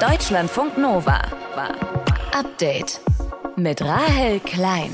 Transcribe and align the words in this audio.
Deutschlandfunk 0.00 0.78
Nova. 0.78 1.20
Update 2.32 3.00
mit 3.56 3.82
Rahel 3.82 4.38
Klein. 4.38 4.90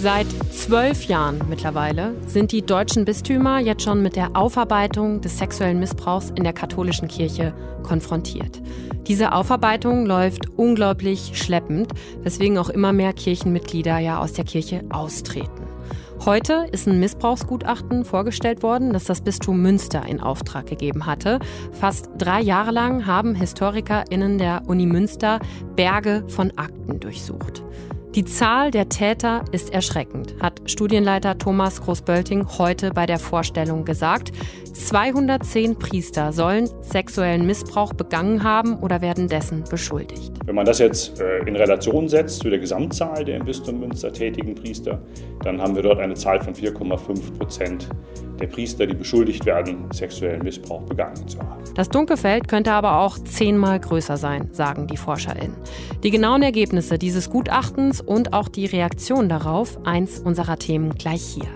Seit 0.00 0.26
zwölf 0.50 1.04
Jahren 1.04 1.42
mittlerweile 1.50 2.14
sind 2.26 2.52
die 2.52 2.62
deutschen 2.62 3.04
Bistümer 3.04 3.58
jetzt 3.58 3.82
schon 3.82 4.00
mit 4.00 4.16
der 4.16 4.34
Aufarbeitung 4.34 5.20
des 5.20 5.36
sexuellen 5.36 5.78
Missbrauchs 5.78 6.30
in 6.30 6.44
der 6.44 6.54
katholischen 6.54 7.06
Kirche 7.06 7.52
konfrontiert. 7.82 8.62
Diese 9.06 9.32
Aufarbeitung 9.32 10.06
läuft 10.06 10.48
unglaublich 10.56 11.32
schleppend, 11.34 11.92
weswegen 12.22 12.56
auch 12.56 12.70
immer 12.70 12.94
mehr 12.94 13.12
Kirchenmitglieder 13.12 13.98
ja 13.98 14.20
aus 14.20 14.32
der 14.32 14.46
Kirche 14.46 14.82
austreten. 14.88 15.61
Heute 16.24 16.68
ist 16.70 16.86
ein 16.86 17.00
Missbrauchsgutachten 17.00 18.04
vorgestellt 18.04 18.62
worden, 18.62 18.92
das 18.92 19.06
das 19.06 19.22
Bistum 19.22 19.60
Münster 19.60 20.06
in 20.06 20.20
Auftrag 20.20 20.66
gegeben 20.66 21.04
hatte. 21.04 21.40
Fast 21.72 22.10
drei 22.16 22.40
Jahre 22.40 22.70
lang 22.70 23.06
haben 23.06 23.34
HistorikerInnen 23.34 24.38
der 24.38 24.62
Uni 24.68 24.86
Münster 24.86 25.40
Berge 25.74 26.22
von 26.28 26.56
Akten 26.56 27.00
durchsucht. 27.00 27.64
Die 28.14 28.24
Zahl 28.24 28.70
der 28.70 28.88
Täter 28.88 29.42
ist 29.50 29.72
erschreckend, 29.72 30.36
hat 30.40 30.60
Studienleiter 30.66 31.38
Thomas 31.38 31.80
Großbölting 31.80 32.46
heute 32.58 32.90
bei 32.90 33.06
der 33.06 33.18
Vorstellung 33.18 33.84
gesagt. 33.84 34.30
210 34.72 35.78
Priester 35.78 36.32
sollen 36.32 36.68
sexuellen 36.80 37.46
Missbrauch 37.46 37.92
begangen 37.92 38.42
haben 38.42 38.78
oder 38.78 39.00
werden 39.00 39.28
dessen 39.28 39.64
beschuldigt. 39.70 40.32
Wenn 40.44 40.54
man 40.54 40.66
das 40.66 40.78
jetzt 40.78 41.20
äh, 41.20 41.38
in 41.40 41.56
Relation 41.56 42.08
setzt 42.08 42.40
zu 42.40 42.50
der 42.50 42.58
Gesamtzahl 42.58 43.24
der 43.24 43.36
im 43.36 43.44
Bistum 43.44 43.80
Münster 43.80 44.12
tätigen 44.12 44.54
Priester, 44.54 45.00
dann 45.44 45.60
haben 45.60 45.74
wir 45.76 45.82
dort 45.82 46.00
eine 46.00 46.14
Zahl 46.14 46.40
von 46.40 46.54
4,5 46.54 47.38
Prozent 47.38 47.88
der 48.40 48.48
Priester, 48.48 48.86
die 48.86 48.94
beschuldigt 48.94 49.46
werden, 49.46 49.86
sexuellen 49.92 50.42
Missbrauch 50.42 50.82
begangen 50.82 51.28
zu 51.28 51.38
haben. 51.38 51.62
Das 51.74 51.88
Dunkelfeld 51.88 52.48
könnte 52.48 52.72
aber 52.72 52.98
auch 52.98 53.18
zehnmal 53.18 53.78
größer 53.78 54.16
sein, 54.16 54.48
sagen 54.52 54.88
die 54.88 54.96
ForscherInnen. 54.96 55.56
Die 56.02 56.10
genauen 56.10 56.42
Ergebnisse 56.42 56.98
dieses 56.98 57.30
Gutachtens 57.30 58.00
und 58.00 58.32
auch 58.32 58.48
die 58.48 58.66
Reaktion 58.66 59.28
darauf, 59.28 59.78
eins 59.84 60.18
unserer 60.18 60.58
Themen 60.58 60.94
gleich 60.94 61.22
hier. 61.22 61.48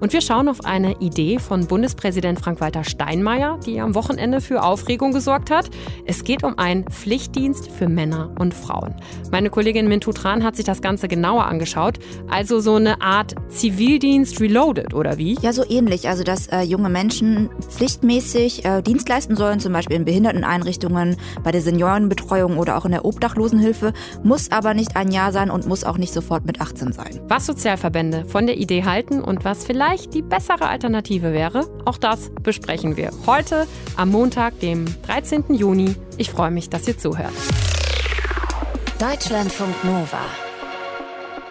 Und 0.00 0.12
wir 0.12 0.20
schauen 0.20 0.48
auf 0.48 0.64
eine 0.64 0.92
Idee 1.00 1.38
von 1.38 1.66
Bundespräsident 1.66 2.40
Frank-Walter 2.58 2.84
Steinmeier, 2.84 3.58
die 3.64 3.80
am 3.80 3.94
Wochenende 3.94 4.40
für 4.40 4.62
Aufregung 4.62 5.12
gesorgt 5.12 5.50
hat. 5.50 5.70
Es 6.06 6.24
geht 6.24 6.42
um 6.42 6.58
einen 6.58 6.84
Pflichtdienst 6.84 7.70
für 7.70 7.88
Männer 7.88 8.34
und 8.38 8.52
Frauen. 8.52 8.96
Meine 9.30 9.50
Kollegin 9.50 9.88
Mintu 9.88 10.12
Tran 10.12 10.42
hat 10.42 10.56
sich 10.56 10.64
das 10.64 10.82
Ganze 10.82 11.06
genauer 11.06 11.46
angeschaut. 11.46 11.98
Also 12.28 12.60
so 12.60 12.74
eine 12.74 13.00
Art 13.00 13.34
Zivildienst 13.48 14.40
reloaded, 14.40 14.92
oder 14.92 15.18
wie? 15.18 15.38
Ja, 15.40 15.52
so 15.52 15.64
ähnlich. 15.68 16.08
Also 16.08 16.24
dass 16.24 16.48
äh, 16.48 16.62
junge 16.62 16.88
Menschen 16.88 17.48
pflichtmäßig 17.60 18.64
äh, 18.64 18.82
Dienst 18.82 19.08
leisten 19.08 19.36
sollen, 19.36 19.60
zum 19.60 19.72
Beispiel 19.72 19.96
in 19.96 20.04
Behinderteneinrichtungen, 20.04 21.16
bei 21.44 21.52
der 21.52 21.60
Seniorenbetreuung 21.60 22.58
oder 22.58 22.76
auch 22.76 22.84
in 22.84 22.92
der 22.92 23.04
Obdachlosenhilfe, 23.04 23.92
muss 24.24 24.50
aber 24.50 24.74
nicht 24.74 24.96
ein 24.96 25.12
Jahr 25.12 25.32
sein 25.32 25.50
und 25.50 25.66
muss 25.66 25.84
auch 25.84 25.98
nicht 25.98 26.12
sofort 26.12 26.44
mit 26.44 26.60
18 26.60 26.92
sein. 26.92 27.20
Was 27.28 27.46
Sozialverbände 27.46 28.24
von 28.26 28.46
der 28.46 28.56
Idee 28.56 28.84
halten 28.84 29.22
und 29.22 29.44
was 29.44 29.64
vielleicht 29.64 30.14
die 30.14 30.22
bessere 30.22 30.68
Alternative 30.68 31.32
wäre, 31.32 31.66
auch 31.84 31.98
das 31.98 32.30
besprechen 32.48 32.96
wir 32.96 33.10
heute 33.26 33.66
am 33.98 34.10
Montag, 34.10 34.58
dem 34.60 34.86
13. 35.02 35.52
Juni. 35.52 35.94
Ich 36.16 36.30
freue 36.30 36.50
mich, 36.50 36.70
dass 36.70 36.88
ihr 36.88 36.96
zuhört. 36.96 37.34
Deutschlandfunk 38.98 39.84
Nova. 39.84 40.22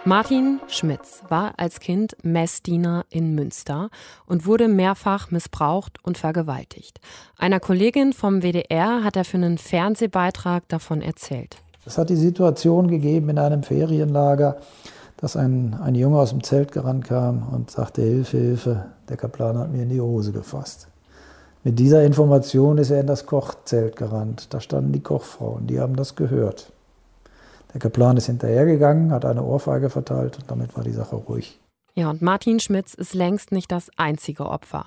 Martin 0.04 0.58
Schmitz 0.66 1.22
war 1.28 1.52
als 1.56 1.78
Kind 1.78 2.16
Messdiener 2.24 3.04
in 3.10 3.36
Münster 3.36 3.90
und 4.26 4.44
wurde 4.44 4.66
mehrfach 4.66 5.30
missbraucht 5.30 5.98
und 6.02 6.18
vergewaltigt. 6.18 6.98
Einer 7.36 7.60
Kollegin 7.60 8.12
vom 8.12 8.42
WDR 8.42 9.04
hat 9.04 9.14
er 9.14 9.24
für 9.24 9.36
einen 9.36 9.58
Fernsehbeitrag 9.58 10.66
davon 10.66 11.00
erzählt. 11.00 11.58
Es 11.86 11.96
hat 11.96 12.10
die 12.10 12.16
Situation 12.16 12.88
gegeben 12.88 13.28
in 13.28 13.38
einem 13.38 13.62
Ferienlager, 13.62 14.56
dass 15.18 15.36
ein, 15.36 15.74
ein 15.74 15.94
Junge 15.94 16.18
aus 16.18 16.30
dem 16.30 16.42
Zelt 16.42 16.72
gerannt 16.72 17.04
kam 17.04 17.48
und 17.48 17.70
sagte, 17.70 18.02
Hilfe, 18.02 18.38
Hilfe, 18.38 18.86
der 19.08 19.16
Kaplan 19.16 19.58
hat 19.58 19.70
mir 19.70 19.82
in 19.82 19.88
die 19.90 20.00
Hose 20.00 20.32
gefasst. 20.32 20.88
Mit 21.64 21.78
dieser 21.78 22.04
Information 22.04 22.78
ist 22.78 22.90
er 22.90 23.00
in 23.00 23.08
das 23.08 23.26
Kochzelt 23.26 23.96
gerannt. 23.96 24.54
Da 24.54 24.60
standen 24.60 24.92
die 24.92 25.02
Kochfrauen, 25.02 25.66
die 25.66 25.80
haben 25.80 25.96
das 25.96 26.14
gehört. 26.14 26.72
Der 27.74 27.80
Kaplan 27.80 28.16
ist 28.16 28.26
hinterhergegangen, 28.26 29.12
hat 29.12 29.24
eine 29.24 29.42
Ohrfeige 29.42 29.90
verteilt 29.90 30.38
und 30.38 30.50
damit 30.50 30.76
war 30.76 30.84
die 30.84 30.92
Sache 30.92 31.16
ruhig. 31.16 31.58
Ja, 31.94 32.10
und 32.10 32.22
Martin 32.22 32.60
Schmitz 32.60 32.94
ist 32.94 33.12
längst 33.12 33.50
nicht 33.50 33.72
das 33.72 33.90
einzige 33.96 34.46
Opfer. 34.46 34.86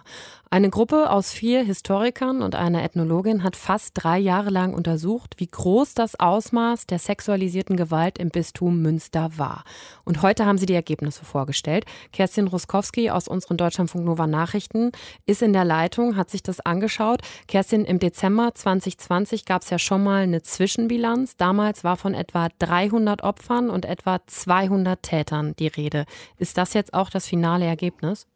Eine 0.53 0.69
Gruppe 0.69 1.09
aus 1.09 1.31
vier 1.31 1.63
Historikern 1.63 2.41
und 2.41 2.55
einer 2.55 2.83
Ethnologin 2.83 3.41
hat 3.41 3.55
fast 3.55 3.91
drei 3.93 4.19
Jahre 4.19 4.49
lang 4.49 4.73
untersucht, 4.73 5.35
wie 5.37 5.47
groß 5.47 5.93
das 5.93 6.19
Ausmaß 6.19 6.87
der 6.87 6.99
sexualisierten 6.99 7.77
Gewalt 7.77 8.17
im 8.17 8.27
Bistum 8.27 8.81
Münster 8.81 9.31
war. 9.37 9.63
Und 10.03 10.21
heute 10.21 10.45
haben 10.45 10.57
sie 10.57 10.65
die 10.65 10.73
Ergebnisse 10.73 11.23
vorgestellt. 11.23 11.85
Kerstin 12.11 12.49
Ruskowski 12.49 13.11
aus 13.11 13.29
unseren 13.29 13.55
Deutschlandfunk 13.55 14.03
Nova 14.03 14.27
Nachrichten 14.27 14.91
ist 15.25 15.41
in 15.41 15.53
der 15.53 15.63
Leitung, 15.63 16.17
hat 16.17 16.29
sich 16.29 16.43
das 16.43 16.59
angeschaut. 16.59 17.21
Kerstin, 17.47 17.85
im 17.85 17.99
Dezember 17.99 18.53
2020 18.53 19.45
gab 19.45 19.61
es 19.61 19.69
ja 19.69 19.79
schon 19.79 20.03
mal 20.03 20.23
eine 20.23 20.41
Zwischenbilanz. 20.41 21.37
Damals 21.37 21.85
war 21.85 21.95
von 21.95 22.13
etwa 22.13 22.49
300 22.59 23.23
Opfern 23.23 23.69
und 23.69 23.85
etwa 23.85 24.19
200 24.27 25.01
Tätern 25.01 25.55
die 25.59 25.67
Rede. 25.67 26.03
Ist 26.37 26.57
das 26.57 26.73
jetzt 26.73 26.93
auch 26.93 27.09
das 27.09 27.25
finale 27.25 27.63
Ergebnis? 27.63 28.27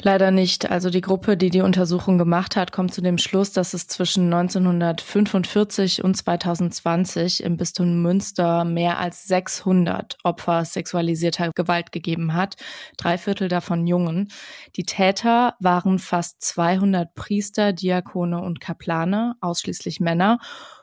Leider 0.00 0.30
nicht. 0.30 0.70
Also 0.70 0.90
die 0.90 1.00
Gruppe, 1.00 1.36
die 1.36 1.50
die 1.50 1.60
Untersuchung 1.60 2.18
gemacht 2.18 2.54
hat, 2.54 2.70
kommt 2.70 2.94
zu 2.94 3.00
dem 3.00 3.18
Schluss, 3.18 3.50
dass 3.50 3.74
es 3.74 3.88
zwischen 3.88 4.32
1945 4.32 6.04
und 6.04 6.16
2020 6.16 7.42
im 7.42 7.56
Bistum 7.56 8.00
Münster 8.00 8.64
mehr 8.64 9.00
als 9.00 9.26
600 9.26 10.16
Opfer 10.22 10.64
sexualisierter 10.64 11.50
Gewalt 11.52 11.90
gegeben 11.90 12.34
hat. 12.34 12.54
Drei 12.96 13.18
Viertel 13.18 13.48
davon 13.48 13.88
Jungen. 13.88 14.30
Die 14.76 14.84
Täter 14.84 15.56
waren 15.58 15.98
fast 15.98 16.42
200 16.42 17.12
Priester, 17.16 17.72
Diakone 17.72 18.40
und 18.40 18.60
Kaplane, 18.60 19.34
ausschließlich 19.40 19.98
Männer. 19.98 20.38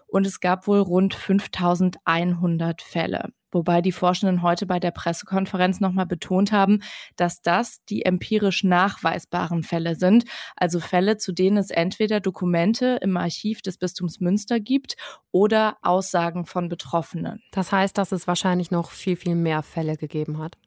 Und 0.07 0.27
es 0.27 0.41
gab 0.41 0.67
wohl 0.67 0.79
rund 0.79 1.13
5100 1.13 2.81
Fälle. 2.81 3.29
Wobei 3.55 3.81
die 3.81 3.93
Forschenden 3.93 4.41
heute 4.41 4.65
bei 4.65 4.81
der 4.81 4.91
Pressekonferenz 4.91 5.79
nochmal 5.79 6.05
betont 6.05 6.51
haben, 6.51 6.81
dass 7.15 7.41
das 7.41 7.85
die 7.85 8.03
empirisch 8.03 8.65
nachweisbaren 8.65 9.63
Fälle 9.63 9.95
sind, 9.95 10.25
also 10.57 10.81
Fälle, 10.81 11.15
zu 11.15 11.31
denen 11.31 11.55
es 11.55 11.71
entweder 11.71 12.19
Dokumente 12.19 12.99
im 13.01 13.15
Archiv 13.15 13.61
des 13.61 13.77
Bistums 13.77 14.19
Münster 14.19 14.59
gibt 14.59 14.97
oder 15.31 15.77
Aussagen 15.83 16.45
von 16.45 16.67
Betroffenen. 16.67 17.43
Das 17.51 17.71
heißt, 17.71 17.97
dass 17.97 18.11
es 18.11 18.27
wahrscheinlich 18.27 18.71
noch 18.71 18.91
viel, 18.91 19.15
viel 19.15 19.35
mehr 19.35 19.63
Fälle 19.63 19.95
gegeben 19.95 20.37
hat. 20.37 20.57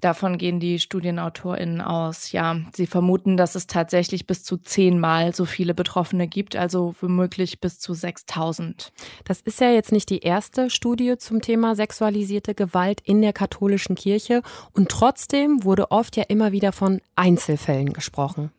Davon 0.00 0.36
gehen 0.36 0.58
die 0.58 0.80
StudienautorInnen 0.80 1.80
aus. 1.80 2.32
Ja, 2.32 2.56
sie 2.74 2.86
vermuten, 2.86 3.36
dass 3.36 3.54
es 3.54 3.68
tatsächlich 3.68 4.26
bis 4.26 4.42
zu 4.42 4.56
zehnmal 4.56 5.32
so 5.32 5.44
viele 5.44 5.74
Betroffene 5.74 6.26
gibt, 6.26 6.56
also 6.56 6.94
womöglich 7.00 7.60
bis 7.60 7.78
zu 7.78 7.94
6000. 7.94 8.92
Das 9.24 9.40
ist 9.42 9.60
ja 9.60 9.70
jetzt 9.70 9.92
nicht 9.92 10.10
die 10.10 10.18
erste 10.18 10.70
Studie 10.70 11.18
zum 11.18 11.40
Thema 11.40 11.76
sexualisierte 11.76 12.54
Gewalt 12.54 13.00
in 13.04 13.22
der 13.22 13.32
katholischen 13.32 13.94
Kirche 13.94 14.42
und 14.72 14.88
trotzdem 14.88 15.62
wurde 15.62 15.92
oft 15.92 16.16
ja 16.16 16.24
immer 16.24 16.50
wieder 16.50 16.72
von 16.72 17.00
Einzelfällen 17.14 17.92
gesprochen. 17.92 18.50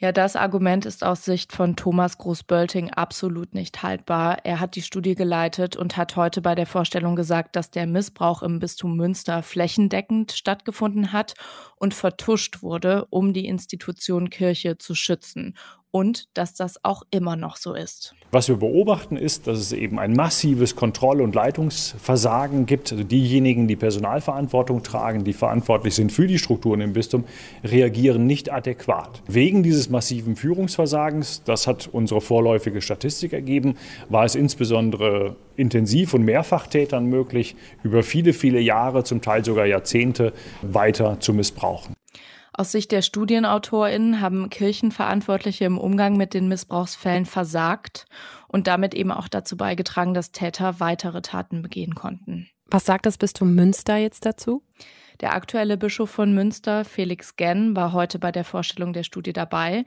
Ja, 0.00 0.12
das 0.12 0.36
Argument 0.36 0.86
ist 0.86 1.02
aus 1.02 1.24
Sicht 1.24 1.52
von 1.52 1.74
Thomas 1.74 2.18
Großbölting 2.18 2.92
absolut 2.92 3.52
nicht 3.52 3.82
haltbar. 3.82 4.38
Er 4.44 4.60
hat 4.60 4.76
die 4.76 4.82
Studie 4.82 5.16
geleitet 5.16 5.74
und 5.74 5.96
hat 5.96 6.14
heute 6.14 6.40
bei 6.40 6.54
der 6.54 6.66
Vorstellung 6.66 7.16
gesagt, 7.16 7.56
dass 7.56 7.72
der 7.72 7.88
Missbrauch 7.88 8.44
im 8.44 8.60
Bistum 8.60 8.94
Münster 8.96 9.42
flächendeckend 9.42 10.30
stattgefunden 10.30 11.12
hat 11.12 11.34
und 11.74 11.94
vertuscht 11.94 12.62
wurde, 12.62 13.06
um 13.10 13.32
die 13.32 13.46
Institution 13.46 14.30
Kirche 14.30 14.78
zu 14.78 14.94
schützen 14.94 15.56
und 15.90 16.28
dass 16.34 16.54
das 16.54 16.84
auch 16.84 17.02
immer 17.10 17.36
noch 17.36 17.56
so 17.56 17.74
ist. 17.74 18.14
Was 18.30 18.48
wir 18.48 18.56
beobachten 18.56 19.16
ist, 19.16 19.46
dass 19.46 19.58
es 19.58 19.72
eben 19.72 19.98
ein 19.98 20.12
massives 20.12 20.76
Kontroll- 20.76 21.22
und 21.22 21.34
Leitungsversagen 21.34 22.66
gibt. 22.66 22.92
Also 22.92 23.04
diejenigen, 23.04 23.68
die 23.68 23.76
Personalverantwortung 23.76 24.82
tragen, 24.82 25.24
die 25.24 25.32
verantwortlich 25.32 25.94
sind 25.94 26.12
für 26.12 26.26
die 26.26 26.38
Strukturen 26.38 26.80
im 26.80 26.92
Bistum, 26.92 27.24
reagieren 27.64 28.26
nicht 28.26 28.52
adäquat. 28.52 29.22
Wegen 29.26 29.62
dieses 29.62 29.88
massiven 29.88 30.36
Führungsversagens, 30.36 31.42
das 31.44 31.66
hat 31.66 31.88
unsere 31.90 32.20
vorläufige 32.20 32.82
Statistik 32.82 33.32
ergeben, 33.32 33.76
war 34.08 34.24
es 34.24 34.34
insbesondere 34.34 35.36
Intensiv- 35.56 36.14
und 36.14 36.22
Mehrfachtätern 36.24 37.06
möglich, 37.06 37.56
über 37.82 38.02
viele, 38.02 38.32
viele 38.32 38.60
Jahre, 38.60 39.04
zum 39.04 39.22
Teil 39.22 39.44
sogar 39.44 39.66
Jahrzehnte 39.66 40.32
weiter 40.62 41.18
zu 41.20 41.32
missbrauchen. 41.32 41.97
Aus 42.58 42.72
Sicht 42.72 42.90
der 42.90 43.02
StudienautorInnen 43.02 44.20
haben 44.20 44.50
Kirchenverantwortliche 44.50 45.64
im 45.64 45.78
Umgang 45.78 46.16
mit 46.16 46.34
den 46.34 46.48
Missbrauchsfällen 46.48 47.24
versagt 47.24 48.06
und 48.48 48.66
damit 48.66 48.94
eben 48.94 49.12
auch 49.12 49.28
dazu 49.28 49.56
beigetragen, 49.56 50.12
dass 50.12 50.32
Täter 50.32 50.80
weitere 50.80 51.22
Taten 51.22 51.62
begehen 51.62 51.94
konnten. 51.94 52.50
Was 52.66 52.84
sagt 52.84 53.06
das 53.06 53.16
Bistum 53.16 53.54
Münster 53.54 53.96
jetzt 53.96 54.26
dazu? 54.26 54.64
Der 55.20 55.34
aktuelle 55.34 55.76
Bischof 55.76 56.10
von 56.10 56.34
Münster, 56.34 56.84
Felix 56.84 57.36
Genn, 57.36 57.76
war 57.76 57.92
heute 57.92 58.18
bei 58.18 58.32
der 58.32 58.44
Vorstellung 58.44 58.92
der 58.92 59.04
Studie 59.04 59.32
dabei 59.32 59.84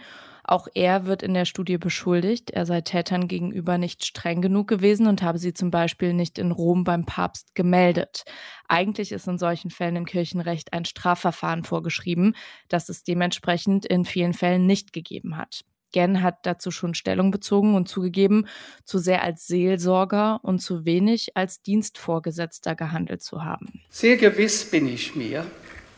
Auch 0.52 0.68
er 0.74 1.06
wird 1.06 1.24
in 1.24 1.34
der 1.34 1.46
Studie 1.46 1.78
beschuldigt, 1.78 2.52
er 2.52 2.66
sei 2.66 2.82
Tätern 2.82 3.30
gegenüber 3.30 3.78
nicht 3.78 4.04
streng 4.04 4.42
genug 4.42 4.68
gewesen 4.68 5.08
und 5.08 5.22
habe 5.22 5.38
sie 5.38 5.54
zum 5.54 5.72
Beispiel 5.72 6.12
nicht 6.12 6.38
in 6.38 6.52
Rom 6.52 6.84
beim 6.84 7.06
Papst 7.06 7.56
gemeldet. 7.56 8.26
Eigentlich 8.68 9.14
ist 9.14 9.30
in 9.30 9.38
solchen 9.38 9.70
Fällen 9.70 9.96
im 9.96 10.06
Kirchenrecht 10.06 10.74
ein 10.74 10.84
Strafverfahren 10.84 11.64
vorgeschrieben, 11.64 12.36
das 12.68 12.90
es 12.90 13.06
dementsprechend 13.06 13.86
in 13.86 14.04
vielen 14.04 14.34
Fällen 14.34 14.66
nicht 14.66 14.92
gegeben 14.92 15.38
hat. 15.38 15.62
Gen 15.94 16.22
hat 16.22 16.46
dazu 16.46 16.70
schon 16.70 16.96
Stellung 16.96 17.32
bezogen 17.32 17.74
und 17.74 17.88
zugegeben, 17.88 18.46
zu 18.84 18.98
sehr 18.98 19.24
als 19.24 19.48
Seelsorger 19.48 20.42
und 20.44 20.60
zu 20.60 20.84
wenig 20.84 21.38
als 21.38 21.62
Dienstvorgesetzter 21.62 22.76
gehandelt 22.76 23.24
zu 23.24 23.46
haben. 23.46 23.84
Sehr 23.90 24.18
gewiss 24.18 24.70
bin 24.70 24.90
ich 24.90 25.16
mir, 25.16 25.46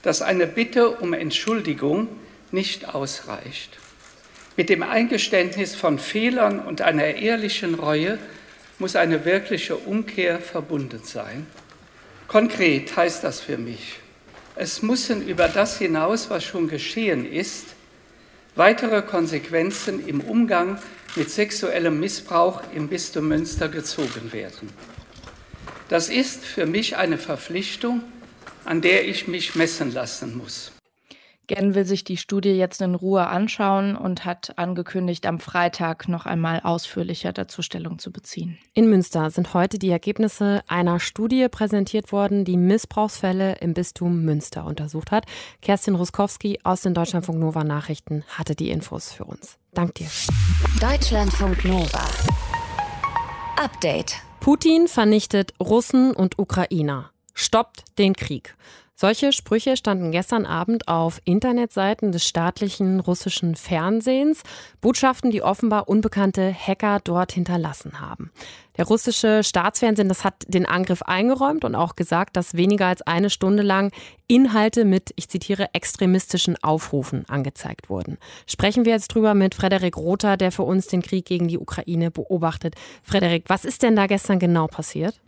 dass 0.04 0.22
eine 0.22 0.46
Bitte 0.46 0.92
um 0.92 1.14
Entschuldigung 1.14 2.08
nicht 2.52 2.94
ausreicht. 2.94 3.80
Mit 4.56 4.70
dem 4.70 4.84
Eingeständnis 4.84 5.74
von 5.74 5.98
Fehlern 5.98 6.60
und 6.60 6.82
einer 6.82 7.06
ehrlichen 7.06 7.74
Reue 7.74 8.20
muss 8.78 8.96
eine 8.96 9.26
wirkliche 9.26 9.76
Umkehr 9.76 10.40
verbunden 10.40 11.02
sein. 11.04 11.48
Konkret 12.28 12.96
heißt 12.96 13.24
das 13.24 13.42
für 13.42 13.58
mich, 13.58 14.00
es 14.56 14.84
müssen 14.84 15.28
über 15.28 15.48
das 15.48 15.80
hinaus, 15.80 16.30
was 16.30 16.44
schon 16.44 16.68
geschehen 16.68 17.32
ist, 17.32 17.66
weitere 18.56 19.02
Konsequenzen 19.02 20.06
im 20.06 20.22
Umgang 20.22 20.80
mit 21.16 21.32
sexuellem 21.32 22.00
Missbrauch 22.00 22.62
im 22.76 22.88
Bistum 22.88 23.28
Münster 23.28 23.70
gezogen 23.70 24.32
werden. 24.32 24.70
Das 25.90 26.10
ist 26.10 26.46
für 26.46 26.68
mich 26.68 26.98
eine 26.98 27.18
Verpflichtung, 27.18 28.04
an 28.66 28.82
der 28.82 29.08
ich 29.08 29.28
mich 29.28 29.56
messen 29.56 29.92
lassen 29.92 30.38
muss. 30.38 30.72
Gen 31.48 31.76
will 31.76 31.86
sich 31.86 32.06
die 32.06 32.18
Studie 32.18 32.52
jetzt 32.52 32.82
in 32.82 32.96
Ruhe 32.96 33.28
anschauen 33.28 33.98
und 33.98 34.24
hat 34.24 34.58
angekündigt, 34.58 35.26
am 35.26 35.40
Freitag 35.40 36.08
noch 36.08 36.26
einmal 36.26 36.62
ausführlicher 36.62 37.34
dazu 37.34 37.62
Stellung 37.62 38.00
zu 38.00 38.12
beziehen. 38.12 38.58
In 38.74 38.90
Münster 38.90 39.30
sind 39.30 39.54
heute 39.54 39.78
die 39.78 39.90
Ergebnisse 39.90 40.64
einer 40.68 41.02
Studie 41.02 41.48
präsentiert 41.50 42.12
worden, 42.14 42.46
die 42.46 42.56
Missbrauchsfälle 42.56 43.58
im 43.60 43.74
Bistum 43.74 44.24
Münster 44.24 44.66
untersucht 44.66 45.12
hat. 45.12 45.26
Kerstin 45.62 45.96
Ruskowski 45.96 46.60
aus 46.64 46.82
den 46.82 46.94
Deutschlandfunk 46.94 47.40
Nova 47.40 47.66
Nachrichten 47.66 48.24
hatte 48.30 48.56
die 48.56 48.70
Infos 48.70 49.12
für 49.12 49.26
uns. 49.26 49.58
Dank 49.74 49.96
dir. 49.96 50.08
Deutschlandfunk 50.80 51.66
Nova. 51.66 52.06
Update. 53.58 54.16
Putin 54.40 54.88
vernichtet 54.88 55.54
Russen 55.60 56.14
und 56.14 56.40
Ukrainer. 56.40 57.12
Stoppt 57.34 57.84
den 57.98 58.14
Krieg. 58.14 58.56
Solche 58.96 59.34
Sprüche 59.34 59.76
standen 59.76 60.12
gestern 60.12 60.46
Abend 60.46 60.88
auf 60.88 61.20
Internetseiten 61.26 62.12
des 62.12 62.28
staatlichen 62.28 63.00
russischen 63.00 63.56
Fernsehens, 63.56 64.44
Botschaften, 64.82 65.32
die 65.32 65.42
offenbar 65.42 65.90
unbekannte 65.90 66.54
Hacker 66.54 67.00
dort 67.04 67.32
hinterlassen 67.32 68.00
haben. 68.00 68.32
Der 68.78 68.86
russische 68.86 69.44
Staatsfernsehen, 69.44 70.10
das 70.10 70.24
hat 70.24 70.44
den 70.48 70.68
Angriff 70.68 71.02
eingeräumt 71.02 71.66
und 71.66 71.74
auch 71.74 71.96
gesagt, 71.96 72.38
dass 72.38 72.54
weniger 72.54 72.86
als 72.86 73.02
eine 73.02 73.32
Stunde 73.32 73.64
lang 73.64 73.92
Inhalte 74.28 74.86
mit, 74.86 75.12
ich 75.16 75.28
zitiere, 75.28 75.74
extremistischen 75.74 76.62
Aufrufen 76.64 77.28
angezeigt 77.28 77.90
wurden. 77.90 78.20
Sprechen 78.46 78.86
wir 78.86 78.94
jetzt 78.94 79.08
drüber 79.08 79.34
mit 79.34 79.56
Frederik 79.56 79.98
Rother, 79.98 80.38
der 80.38 80.52
für 80.52 80.64
uns 80.64 80.86
den 80.86 81.02
Krieg 81.02 81.26
gegen 81.26 81.48
die 81.48 81.58
Ukraine 81.58 82.12
beobachtet. 82.12 82.76
Frederik, 83.02 83.46
was 83.48 83.66
ist 83.66 83.82
denn 83.82 83.96
da 83.96 84.06
gestern 84.06 84.38
genau 84.38 84.68
passiert? 84.68 85.20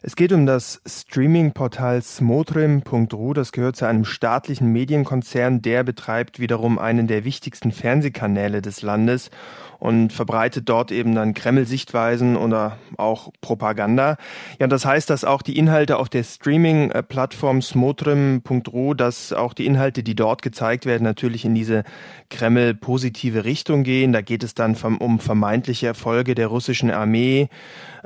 Es 0.00 0.14
geht 0.14 0.32
um 0.32 0.46
das 0.46 0.80
Streaming-Portal 0.86 2.02
smotrim.ru. 2.02 3.32
Das 3.32 3.50
gehört 3.50 3.74
zu 3.74 3.84
einem 3.84 4.04
staatlichen 4.04 4.70
Medienkonzern. 4.70 5.60
Der 5.60 5.82
betreibt 5.82 6.38
wiederum 6.38 6.78
einen 6.78 7.08
der 7.08 7.24
wichtigsten 7.24 7.72
Fernsehkanäle 7.72 8.62
des 8.62 8.82
Landes 8.82 9.30
und 9.78 10.12
verbreitet 10.12 10.68
dort 10.68 10.90
eben 10.90 11.14
dann 11.14 11.34
Kreml-Sichtweisen 11.34 12.36
oder 12.36 12.78
auch 12.96 13.30
Propaganda. 13.40 14.16
Ja, 14.58 14.66
das 14.66 14.84
heißt, 14.84 15.08
dass 15.08 15.24
auch 15.24 15.42
die 15.42 15.56
Inhalte 15.56 15.98
auf 15.98 16.08
der 16.08 16.24
Streaming-Plattform 16.24 17.62
smotrim.ru, 17.62 18.94
dass 18.94 19.32
auch 19.32 19.54
die 19.54 19.66
Inhalte, 19.66 20.02
die 20.02 20.16
dort 20.16 20.42
gezeigt 20.42 20.84
werden, 20.84 21.04
natürlich 21.04 21.44
in 21.44 21.54
diese 21.54 21.84
Kreml-positive 22.30 23.44
Richtung 23.44 23.84
gehen. 23.84 24.12
Da 24.12 24.20
geht 24.20 24.42
es 24.42 24.54
dann 24.54 24.74
um 24.74 25.20
vermeintliche 25.20 25.86
Erfolge 25.86 26.34
der 26.34 26.48
russischen 26.48 26.90
Armee 26.90 27.48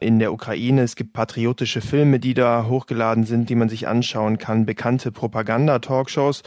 in 0.00 0.18
der 0.18 0.32
Ukraine. 0.32 0.82
Es 0.82 0.96
gibt 0.96 1.12
patriotische 1.12 1.80
Filme, 1.80 2.20
die 2.20 2.34
da 2.34 2.66
hochgeladen 2.68 3.24
sind, 3.24 3.48
die 3.48 3.54
man 3.54 3.68
sich 3.68 3.88
anschauen 3.88 4.38
kann, 4.38 4.66
bekannte 4.66 5.10
Propaganda-Talkshows. 5.10 6.42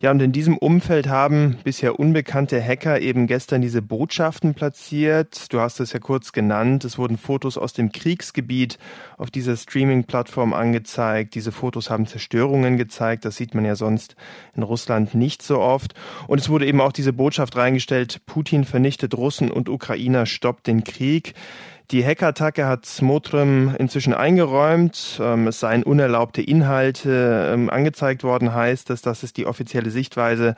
Ja, 0.00 0.10
und 0.10 0.20
in 0.20 0.32
diesem 0.32 0.58
Umfeld 0.58 1.08
haben 1.08 1.56
bisher 1.64 1.98
unbekannte 1.98 2.62
Hacker 2.62 3.00
eben 3.00 3.26
gestern 3.26 3.62
diese 3.62 3.80
Botschaften 3.80 4.52
platziert. 4.52 5.50
Du 5.52 5.60
hast 5.60 5.80
es 5.80 5.94
ja 5.94 5.98
kurz 5.98 6.32
genannt. 6.32 6.84
Es 6.84 6.98
wurden 6.98 7.16
Fotos 7.16 7.56
aus 7.56 7.72
dem 7.72 7.92
Kriegsgebiet 7.92 8.78
auf 9.16 9.30
dieser 9.30 9.56
Streaming-Plattform 9.56 10.52
angezeigt. 10.52 11.34
Diese 11.34 11.50
Fotos 11.50 11.88
haben 11.88 12.06
Zerstörungen 12.06 12.76
gezeigt. 12.76 13.24
Das 13.24 13.36
sieht 13.36 13.54
man 13.54 13.64
ja 13.64 13.74
sonst 13.74 14.16
in 14.54 14.62
Russland 14.62 15.14
nicht 15.14 15.42
so 15.42 15.60
oft. 15.60 15.94
Und 16.26 16.40
es 16.40 16.50
wurde 16.50 16.66
eben 16.66 16.82
auch 16.82 16.92
diese 16.92 17.14
Botschaft 17.14 17.56
reingestellt, 17.56 18.20
Putin 18.26 18.64
vernichtet 18.64 19.16
Russen 19.16 19.50
und 19.50 19.68
Ukrainer, 19.70 20.26
stoppt 20.26 20.66
den 20.66 20.84
Krieg. 20.84 21.34
Die 21.92 22.04
Hackattacke 22.04 22.66
hat 22.66 22.84
Smotrim 22.84 23.76
inzwischen 23.78 24.12
eingeräumt. 24.12 25.20
Ähm, 25.20 25.46
es 25.46 25.60
seien 25.60 25.84
unerlaubte 25.84 26.42
Inhalte 26.42 27.52
ähm, 27.52 27.70
angezeigt 27.70 28.24
worden, 28.24 28.52
heißt 28.52 28.90
es. 28.90 29.02
Das 29.02 29.22
ist 29.22 29.36
die 29.36 29.46
offizielle 29.46 29.90
Sichtweise. 29.90 30.56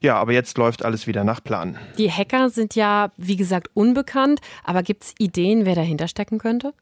Ja, 0.00 0.16
aber 0.16 0.32
jetzt 0.32 0.56
läuft 0.56 0.84
alles 0.84 1.08
wieder 1.08 1.24
nach 1.24 1.42
Plan. 1.42 1.76
Die 1.98 2.12
Hacker 2.12 2.50
sind 2.50 2.76
ja, 2.76 3.10
wie 3.16 3.34
gesagt, 3.34 3.70
unbekannt. 3.74 4.40
Aber 4.62 4.84
gibt 4.84 5.02
es 5.02 5.14
Ideen, 5.18 5.66
wer 5.66 5.74
dahinter 5.74 6.06
stecken 6.06 6.38
könnte? 6.38 6.72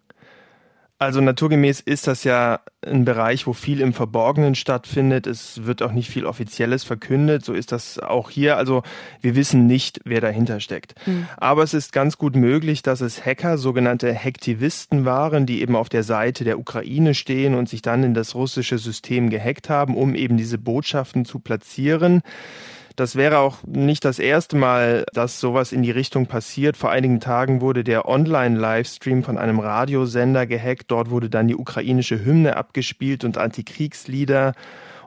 Also 0.99 1.21
naturgemäß 1.21 1.81
ist 1.81 2.07
das 2.07 2.25
ja 2.25 2.61
ein 2.81 3.05
Bereich, 3.05 3.47
wo 3.47 3.53
viel 3.53 3.83
im 3.83 3.93
Verborgenen 3.93 4.55
stattfindet. 4.55 5.27
Es 5.27 5.67
wird 5.67 5.83
auch 5.83 5.93
nicht 5.93 6.09
viel 6.09 6.25
Offizielles 6.25 6.85
verkündet. 6.85 7.45
So 7.45 7.53
ist 7.53 7.71
das 7.71 7.99
auch 7.99 8.31
hier. 8.31 8.57
Also 8.57 8.83
wir 9.21 9.37
wissen 9.37 9.67
nicht, 9.67 10.01
wer 10.05 10.23
dahinter 10.23 10.59
steckt. 10.59 10.95
Mhm. 11.07 11.29
Aber 11.37 11.63
es 11.63 11.75
ist 11.75 11.93
ganz 11.93 12.17
gut 12.17 12.35
möglich, 12.35 12.81
dass 12.81 13.03
es 13.03 13.27
Hacker, 13.27 13.59
sogenannte 13.59 14.15
Hacktivisten 14.15 15.05
waren, 15.05 15.45
die 15.45 15.61
eben 15.61 15.77
auf 15.77 15.91
der 15.91 16.03
Seite 16.03 16.45
der 16.45 16.59
Ukraine 16.59 17.13
stehen 17.13 17.55
und 17.55 17.69
sich 17.69 17.83
dann 17.83 18.03
in 18.03 18.15
das 18.15 18.35
russische 18.35 18.79
System 18.79 19.29
gehackt 19.29 19.69
haben, 19.69 19.97
um 19.97 20.15
eben 20.15 20.39
diese 20.39 20.57
Botschaften 20.57 21.27
zu 21.27 21.41
platzieren. 21.41 22.23
Das 22.97 23.15
wäre 23.15 23.39
auch 23.39 23.59
nicht 23.67 24.07
das 24.07 24.19
erste 24.19 24.57
Mal, 24.57 25.05
dass 25.13 25.39
sowas 25.39 25.73
in 25.73 25.83
die 25.83 25.91
Richtung 25.91 26.27
passiert. 26.27 26.79
Vor 26.79 26.91
einigen 26.91 27.21
Tagen 27.21 27.61
wurde 27.61 27.85
der 27.85 28.09
Online-Livestream 28.09 29.23
von 29.23 29.37
einem 29.37 29.61
Radiosender 29.61 30.47
gehackt. 30.47 30.91
Dort 30.91 31.11
wurde 31.11 31.29
dann 31.29 31.47
die 31.47 31.57
ukrainische 31.57 32.25
Hymne 32.25 32.57
abgespielt 32.57 33.23
und 33.23 33.37
Antikriegslieder. 33.37 34.55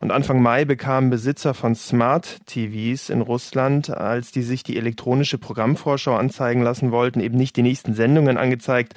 Und 0.02 0.12
Anfang 0.12 0.40
Mai 0.40 0.66
bekamen 0.66 1.10
Besitzer 1.10 1.56
von 1.56 1.74
Smart 1.74 2.38
TVs 2.46 3.10
in 3.10 3.22
Russland, 3.22 3.90
als 3.90 4.32
die 4.32 4.44
sich 4.44 4.62
die 4.62 4.78
elektronische 4.78 5.40
Programmvorschau 5.40 6.16
anzeigen 6.16 6.62
lassen 6.62 6.92
wollten, 6.92 7.20
eben 7.20 7.38
nicht 7.38 7.56
die 7.58 7.64
nächsten 7.64 7.96
Sendungen 7.96 8.38
angezeigt, 8.38 8.94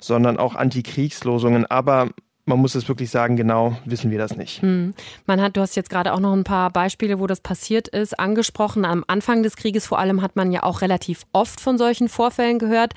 sondern 0.00 0.38
auch 0.38 0.54
Antikriegslosungen. 0.54 1.66
Aber 1.66 2.08
man 2.50 2.58
muss 2.58 2.74
es 2.74 2.88
wirklich 2.88 3.10
sagen, 3.10 3.36
genau 3.36 3.76
wissen 3.84 4.10
wir 4.10 4.18
das 4.18 4.36
nicht. 4.36 4.60
Hm. 4.60 4.92
Man 5.24 5.40
hat, 5.40 5.56
du 5.56 5.60
hast 5.60 5.76
jetzt 5.76 5.88
gerade 5.88 6.12
auch 6.12 6.20
noch 6.20 6.32
ein 6.32 6.44
paar 6.44 6.70
Beispiele, 6.70 7.18
wo 7.20 7.26
das 7.26 7.40
passiert 7.40 7.88
ist, 7.88 8.18
angesprochen. 8.18 8.84
Am 8.84 9.04
Anfang 9.06 9.42
des 9.42 9.56
Krieges 9.56 9.86
vor 9.86 9.98
allem 9.98 10.20
hat 10.20 10.36
man 10.36 10.50
ja 10.50 10.64
auch 10.64 10.82
relativ 10.82 11.22
oft 11.32 11.60
von 11.60 11.78
solchen 11.78 12.08
Vorfällen 12.08 12.58
gehört. 12.58 12.94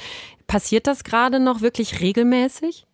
Passiert 0.48 0.88
das 0.88 1.04
gerade 1.04 1.40
noch 1.40 1.62
wirklich 1.62 2.02
regelmäßig? 2.02 2.86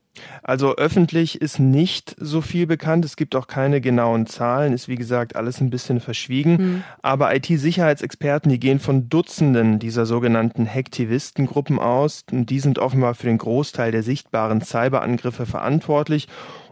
Also 0.44 0.76
öffentlich 0.76 1.42
ist 1.42 1.60
nicht 1.60 2.16
so 2.20 2.42
viel 2.42 2.68
bekannt. 2.68 3.06
Es 3.06 3.16
gibt 3.16 3.36
auch 3.36 3.48
keine 3.48 3.82
genauen 3.82 4.26
Zahlen. 4.26 4.74
Ist 4.74 4.88
wie 4.88 4.96
gesagt 4.96 5.36
alles 5.36 5.62
ein 5.62 5.70
bisschen 5.70 6.00
verschwiegen. 6.00 6.58
Hm. 6.58 6.84
Aber 7.02 7.36
IT-Sicherheitsexperten, 7.36 8.52
die 8.52 8.60
gehen 8.60 8.80
von 8.80 9.10
Dutzenden 9.10 9.80
dieser 9.80 10.06
sogenannten 10.06 10.68
Hacktivistengruppen 10.68 11.80
aus. 11.80 12.24
Und 12.32 12.50
die 12.50 12.60
sind 12.60 12.80
offenbar 12.80 13.16
für 13.16 13.28
den 13.28 13.38
Großteil 13.38 13.92
der 13.92 14.04
sichtbaren 14.04 14.62
Cyberangriffe 14.62 15.46
verantwortlich 15.46 16.28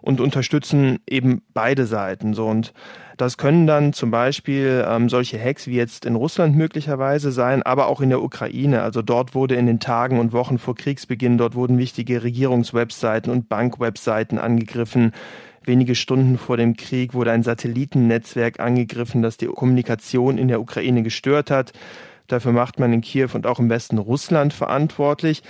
und 0.07 0.21
unterstützen 0.21 0.99
eben 1.05 1.41
beide 1.53 1.85
Seiten. 1.85 2.33
So 2.33 2.47
und 2.47 2.73
das 3.17 3.37
können 3.37 3.67
dann 3.67 3.91
zum 3.91 4.09
Beispiel 4.09 4.85
ähm, 4.87 5.09
solche 5.09 5.37
Hacks 5.37 5.67
wie 5.67 5.75
jetzt 5.75 6.05
in 6.05 6.15
Russland 6.15 6.55
möglicherweise 6.55 7.33
sein, 7.33 7.61
aber 7.61 7.87
auch 7.87 7.99
in 7.99 8.07
der 8.07 8.23
Ukraine. 8.23 8.83
Also 8.83 9.01
dort 9.01 9.35
wurde 9.35 9.55
in 9.55 9.65
den 9.65 9.81
Tagen 9.81 10.17
und 10.17 10.31
Wochen 10.31 10.59
vor 10.59 10.75
Kriegsbeginn, 10.75 11.37
dort 11.37 11.55
wurden 11.55 11.77
wichtige 11.77 12.23
Regierungswebseiten 12.23 13.29
und 13.29 13.49
Bankwebseiten 13.49 14.37
angegriffen. 14.37 15.11
Wenige 15.65 15.93
Stunden 15.93 16.37
vor 16.37 16.55
dem 16.55 16.77
Krieg 16.77 17.13
wurde 17.13 17.33
ein 17.33 17.43
Satellitennetzwerk 17.43 18.61
angegriffen, 18.61 19.21
das 19.21 19.35
die 19.35 19.47
Kommunikation 19.47 20.37
in 20.37 20.47
der 20.47 20.61
Ukraine 20.61 21.03
gestört 21.03 21.51
hat. 21.51 21.73
Dafür 22.27 22.53
macht 22.53 22.79
man 22.79 22.93
in 22.93 23.01
Kiew 23.01 23.29
und 23.33 23.45
auch 23.45 23.59
im 23.59 23.69
Westen 23.69 23.97
Russland 23.97 24.53
verantwortlich. 24.53 25.43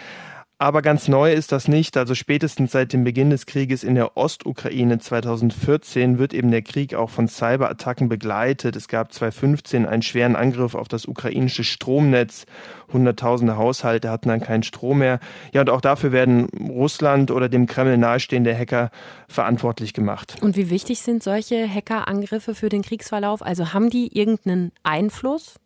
Aber 0.59 0.81
ganz 0.81 1.07
neu 1.07 1.33
ist 1.33 1.51
das 1.51 1.67
nicht. 1.67 1.97
Also 1.97 2.15
spätestens 2.15 2.71
seit 2.71 2.91
dem 2.91 3.03
Beginn 3.03 3.29
des 3.29 3.45
Krieges 3.45 3.83
in 3.83 3.93
der 3.93 4.17
Ostukraine 4.17 4.97
2014 4.97 6.17
wird 6.17 6.33
eben 6.33 6.49
der 6.49 6.63
Krieg 6.63 6.95
auch 6.95 7.11
von 7.11 7.27
Cyberattacken 7.27 8.09
begleitet. 8.09 8.75
Es 8.75 8.87
gab 8.87 9.13
2015 9.13 9.85
einen 9.85 10.01
schweren 10.01 10.35
Angriff 10.35 10.73
auf 10.73 10.87
das 10.87 11.05
ukrainische 11.05 11.63
Stromnetz. 11.63 12.47
Hunderttausende 12.91 13.55
Haushalte 13.57 14.09
hatten 14.09 14.29
dann 14.29 14.41
keinen 14.41 14.63
Strom 14.63 14.97
mehr. 14.97 15.19
Ja, 15.53 15.61
und 15.61 15.69
auch 15.69 15.81
dafür 15.81 16.11
werden 16.11 16.47
Russland 16.59 17.29
oder 17.29 17.49
dem 17.49 17.67
Kreml 17.67 17.97
nahestehende 17.97 18.57
Hacker 18.57 18.89
verantwortlich 19.27 19.93
gemacht. 19.93 20.37
Und 20.41 20.57
wie 20.57 20.71
wichtig 20.71 21.01
sind 21.01 21.21
solche 21.21 21.71
Hackerangriffe 21.71 22.55
für 22.55 22.69
den 22.69 22.81
Kriegsverlauf? 22.81 23.43
Also 23.43 23.73
haben 23.73 23.91
die 23.91 24.17
irgendeinen 24.17 24.71
Einfluss? 24.81 25.59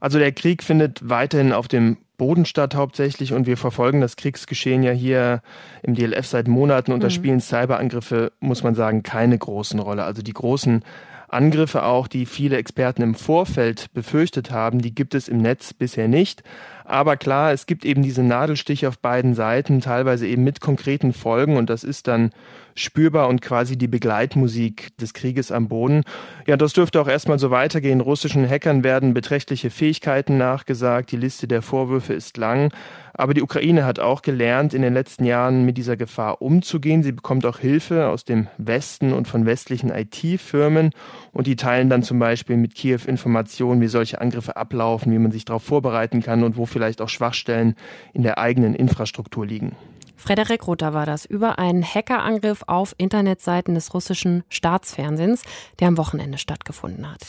Also 0.00 0.18
der 0.18 0.32
Krieg 0.32 0.62
findet 0.62 1.08
weiterhin 1.08 1.52
auf 1.52 1.68
dem 1.68 1.96
Bodenstadt 2.16 2.74
hauptsächlich 2.74 3.32
und 3.32 3.46
wir 3.46 3.56
verfolgen 3.56 4.00
das 4.00 4.16
Kriegsgeschehen 4.16 4.82
ja 4.82 4.92
hier 4.92 5.42
im 5.82 5.94
DLF 5.94 6.26
seit 6.26 6.48
Monaten 6.48 6.92
und 6.92 7.02
da 7.02 7.08
mhm. 7.08 7.12
spielen 7.12 7.40
Cyberangriffe, 7.40 8.32
muss 8.40 8.62
man 8.62 8.74
sagen, 8.74 9.02
keine 9.02 9.36
großen 9.36 9.78
Rolle. 9.78 10.04
Also 10.04 10.22
die 10.22 10.32
großen 10.32 10.82
Angriffe 11.28 11.84
auch, 11.84 12.06
die 12.06 12.24
viele 12.24 12.56
Experten 12.56 13.02
im 13.02 13.14
Vorfeld 13.14 13.92
befürchtet 13.92 14.50
haben, 14.50 14.80
die 14.80 14.94
gibt 14.94 15.14
es 15.14 15.28
im 15.28 15.38
Netz 15.38 15.72
bisher 15.74 16.08
nicht. 16.08 16.42
Aber 16.86 17.16
klar, 17.16 17.52
es 17.52 17.66
gibt 17.66 17.84
eben 17.84 18.02
diese 18.02 18.22
Nadelstiche 18.22 18.88
auf 18.88 18.98
beiden 18.98 19.34
Seiten, 19.34 19.80
teilweise 19.80 20.26
eben 20.26 20.44
mit 20.44 20.60
konkreten 20.60 21.12
Folgen 21.12 21.56
und 21.56 21.68
das 21.68 21.84
ist 21.84 22.06
dann 22.06 22.30
spürbar 22.76 23.28
und 23.28 23.40
quasi 23.40 23.76
die 23.76 23.88
Begleitmusik 23.88 24.96
des 24.98 25.14
Krieges 25.14 25.50
am 25.50 25.68
Boden. 25.68 26.02
Ja, 26.46 26.56
das 26.56 26.74
dürfte 26.74 27.00
auch 27.00 27.08
erstmal 27.08 27.38
so 27.38 27.50
weitergehen. 27.50 28.00
Russischen 28.00 28.48
Hackern 28.48 28.84
werden 28.84 29.14
beträchtliche 29.14 29.70
Fähigkeiten 29.70 30.36
nachgesagt. 30.36 31.10
Die 31.10 31.16
Liste 31.16 31.48
der 31.48 31.62
Vorwürfe 31.62 32.12
ist 32.12 32.36
lang. 32.36 32.70
Aber 33.18 33.32
die 33.32 33.42
Ukraine 33.42 33.86
hat 33.86 33.98
auch 33.98 34.20
gelernt, 34.20 34.74
in 34.74 34.82
den 34.82 34.92
letzten 34.92 35.24
Jahren 35.24 35.64
mit 35.64 35.78
dieser 35.78 35.96
Gefahr 35.96 36.42
umzugehen. 36.42 37.02
Sie 37.02 37.12
bekommt 37.12 37.46
auch 37.46 37.58
Hilfe 37.58 38.08
aus 38.08 38.26
dem 38.26 38.48
Westen 38.58 39.14
und 39.14 39.26
von 39.26 39.46
westlichen 39.46 39.90
IT-Firmen. 39.90 40.90
Und 41.32 41.46
die 41.46 41.56
teilen 41.56 41.88
dann 41.88 42.02
zum 42.02 42.18
Beispiel 42.18 42.58
mit 42.58 42.74
Kiew 42.74 43.00
Informationen, 43.06 43.80
wie 43.80 43.88
solche 43.88 44.20
Angriffe 44.20 44.56
ablaufen, 44.56 45.12
wie 45.12 45.18
man 45.18 45.32
sich 45.32 45.46
darauf 45.46 45.62
vorbereiten 45.62 46.22
kann 46.22 46.44
und 46.44 46.58
wo 46.58 46.66
vielleicht 46.76 47.00
auch 47.00 47.08
Schwachstellen 47.08 47.74
in 48.12 48.22
der 48.22 48.36
eigenen 48.36 48.74
Infrastruktur 48.74 49.46
liegen. 49.46 49.74
Frederik 50.14 50.66
Rother 50.66 50.92
war 50.92 51.06
das 51.06 51.24
über 51.24 51.58
einen 51.58 51.82
Hackerangriff 51.82 52.64
auf 52.66 52.94
Internetseiten 52.98 53.74
des 53.74 53.94
russischen 53.94 54.44
Staatsfernsehens, 54.50 55.42
der 55.80 55.88
am 55.88 55.96
Wochenende 55.96 56.36
stattgefunden 56.36 57.10
hat. 57.10 57.20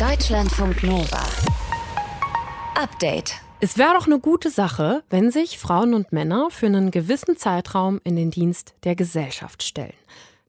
Deutschlandfunk 0.00 0.82
Nova. 0.82 1.22
Update. 2.74 3.34
Es 3.60 3.78
wäre 3.78 3.94
doch 3.94 4.06
eine 4.06 4.18
gute 4.18 4.50
Sache, 4.50 5.04
wenn 5.08 5.30
sich 5.30 5.58
Frauen 5.58 5.94
und 5.94 6.12
Männer 6.12 6.48
für 6.50 6.66
einen 6.66 6.90
gewissen 6.90 7.36
Zeitraum 7.36 8.00
in 8.02 8.16
den 8.16 8.32
Dienst 8.32 8.74
der 8.82 8.96
Gesellschaft 8.96 9.62
stellen. 9.62 9.94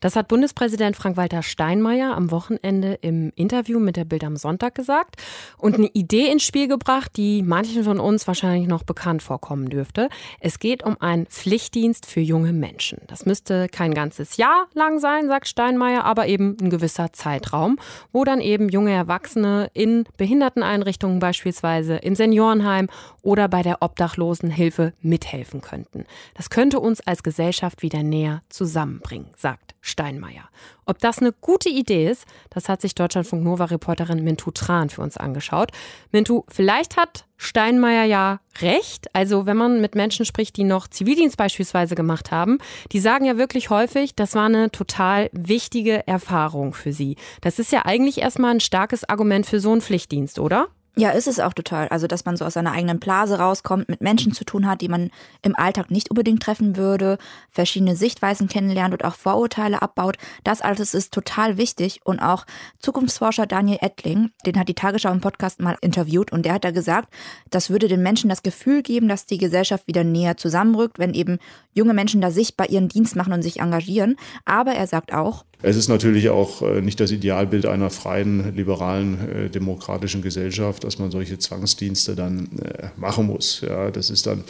Das 0.01 0.17
hat 0.17 0.27
Bundespräsident 0.27 0.97
Frank-Walter 0.97 1.41
Steinmeier 1.41 2.15
am 2.15 2.29
Wochenende 2.29 2.95
im 3.01 3.31
Interview 3.35 3.79
mit 3.79 3.95
der 3.95 4.03
Bild 4.03 4.25
am 4.25 4.35
Sonntag 4.35 4.75
gesagt 4.75 5.15
und 5.57 5.75
eine 5.75 5.87
Idee 5.87 6.29
ins 6.29 6.43
Spiel 6.43 6.67
gebracht, 6.67 7.15
die 7.15 7.41
manchen 7.41 7.85
von 7.85 8.01
uns 8.01 8.27
wahrscheinlich 8.27 8.67
noch 8.67 8.83
bekannt 8.83 9.23
vorkommen 9.23 9.69
dürfte. 9.69 10.09
Es 10.41 10.59
geht 10.59 10.83
um 10.83 10.99
einen 10.99 11.27
Pflichtdienst 11.27 12.05
für 12.05 12.19
junge 12.19 12.51
Menschen. 12.51 12.99
Das 13.07 13.25
müsste 13.25 13.69
kein 13.69 13.93
ganzes 13.93 14.35
Jahr 14.35 14.67
lang 14.73 14.99
sein, 14.99 15.27
sagt 15.29 15.47
Steinmeier, 15.47 16.03
aber 16.03 16.27
eben 16.27 16.57
ein 16.61 16.69
gewisser 16.69 17.13
Zeitraum, 17.13 17.79
wo 18.11 18.25
dann 18.25 18.41
eben 18.41 18.67
junge 18.67 18.91
Erwachsene 18.91 19.71
in 19.73 20.03
Behinderteneinrichtungen 20.17 21.19
beispielsweise, 21.19 21.95
im 21.95 22.15
Seniorenheim 22.15 22.89
oder 23.21 23.47
bei 23.47 23.61
der 23.61 23.81
Obdachlosenhilfe 23.81 24.93
mithelfen 25.01 25.61
könnten. 25.61 26.05
Das 26.35 26.49
könnte 26.49 26.81
uns 26.81 26.99
als 26.99 27.23
Gesellschaft 27.23 27.81
wieder 27.81 28.03
näher 28.03 28.43
zusammenbringen, 28.49 29.29
sagt 29.37 29.73
Steinmeier. 29.85 30.49
Ob 30.87 30.97
das 30.97 31.19
eine 31.19 31.31
gute 31.31 31.69
Idee 31.69 32.09
ist, 32.09 32.25
das 32.49 32.69
hat 32.69 32.81
sich 32.81 32.95
Deutschlandfunk 32.95 33.43
Nova-Reporterin 33.43 34.23
Mintu 34.23 34.49
Tran 34.49 34.89
für 34.89 35.01
uns 35.01 35.15
angeschaut. 35.15 35.69
Mintu, 36.11 36.41
vielleicht 36.47 36.97
hat 36.97 37.25
Steinmeier 37.37 38.05
ja 38.05 38.39
recht. 38.61 39.13
Also 39.13 39.45
wenn 39.45 39.57
man 39.57 39.81
mit 39.81 39.93
Menschen 39.93 40.25
spricht, 40.25 40.57
die 40.57 40.63
noch 40.63 40.87
Zivildienst 40.87 41.37
beispielsweise 41.37 41.93
gemacht 41.93 42.31
haben, 42.31 42.57
die 42.93 42.99
sagen 42.99 43.25
ja 43.25 43.37
wirklich 43.37 43.69
häufig, 43.69 44.15
das 44.15 44.33
war 44.33 44.45
eine 44.45 44.71
total 44.71 45.29
wichtige 45.33 46.07
Erfahrung 46.07 46.73
für 46.73 46.91
sie. 46.91 47.15
Das 47.41 47.59
ist 47.59 47.71
ja 47.71 47.85
eigentlich 47.85 48.17
erstmal 48.17 48.55
ein 48.55 48.61
starkes 48.61 49.07
Argument 49.07 49.45
für 49.45 49.59
so 49.59 49.71
einen 49.71 49.81
Pflichtdienst, 49.81 50.39
oder? 50.39 50.69
Ja, 50.97 51.09
ist 51.09 51.27
es 51.27 51.41
auch 51.41 51.53
total. 51.53 51.89
Also, 51.89 52.07
dass 52.07 52.23
man 52.23 52.37
so 52.37 52.45
aus 52.45 52.53
seiner 52.53 52.71
eigenen 52.71 52.99
Blase 52.99 53.37
rauskommt, 53.37 53.89
mit 53.89 53.99
Menschen 53.99 54.31
zu 54.31 54.45
tun 54.45 54.65
hat, 54.65 54.79
die 54.79 54.87
man 54.87 55.11
im 55.41 55.53
Alltag 55.53 55.91
nicht 55.91 56.09
unbedingt 56.09 56.41
treffen 56.41 56.77
würde, 56.77 57.17
verschiedene 57.51 57.97
Sichtweisen 57.97 58.47
kennenlernt 58.47 58.93
und 58.93 59.03
auch 59.03 59.15
Vorurteile 59.15 59.81
abbaut. 59.81 60.15
Das 60.45 60.61
alles 60.61 60.93
ist 60.93 61.13
total 61.13 61.57
wichtig. 61.57 61.99
Und 62.05 62.21
auch 62.21 62.45
Zukunftsforscher 62.79 63.45
Daniel 63.45 63.79
Ettling, 63.81 64.31
den 64.45 64.57
hat 64.57 64.69
die 64.69 64.73
Tagesschau 64.73 65.11
im 65.11 65.19
Podcast 65.19 65.59
mal 65.59 65.77
interviewt 65.81 66.31
und 66.31 66.45
der 66.45 66.53
hat 66.53 66.63
da 66.63 66.71
gesagt, 66.71 67.13
das 67.49 67.69
würde 67.69 67.89
den 67.89 68.01
Menschen 68.01 68.29
das 68.29 68.41
Gefühl 68.41 68.81
geben, 68.81 69.09
dass 69.09 69.25
die 69.25 69.37
Gesellschaft 69.37 69.87
wieder 69.87 70.05
näher 70.05 70.37
zusammenrückt, 70.37 70.97
wenn 70.97 71.13
eben 71.13 71.39
junge 71.73 71.93
Menschen 71.93 72.21
da 72.21 72.31
sichtbar 72.31 72.69
ihren 72.69 72.87
Dienst 72.87 73.17
machen 73.17 73.33
und 73.33 73.41
sich 73.41 73.59
engagieren. 73.59 74.15
Aber 74.45 74.71
er 74.71 74.87
sagt 74.87 75.13
auch, 75.13 75.43
es 75.65 75.77
ist 75.77 75.87
natürlich 75.87 76.29
auch 76.29 76.61
äh, 76.61 76.81
nicht 76.81 76.99
das 76.99 77.09
Idealbild 77.09 77.65
einer 77.65 77.89
freien, 77.89 78.55
liberalen, 78.55 79.17
äh, 79.29 79.49
demokratischen 79.49 80.21
Gesellschaft, 80.21 80.83
dass 80.83 80.99
man 80.99 81.09
solche 81.09 81.39
Zwangsdienste 81.39 82.15
dann 82.15 82.49
äh, 82.63 82.89
machen 82.97 83.25
muss. 83.25 83.61
Ja, 83.67 83.89
das 83.89 84.11
ist 84.11 84.27
dann 84.27 84.43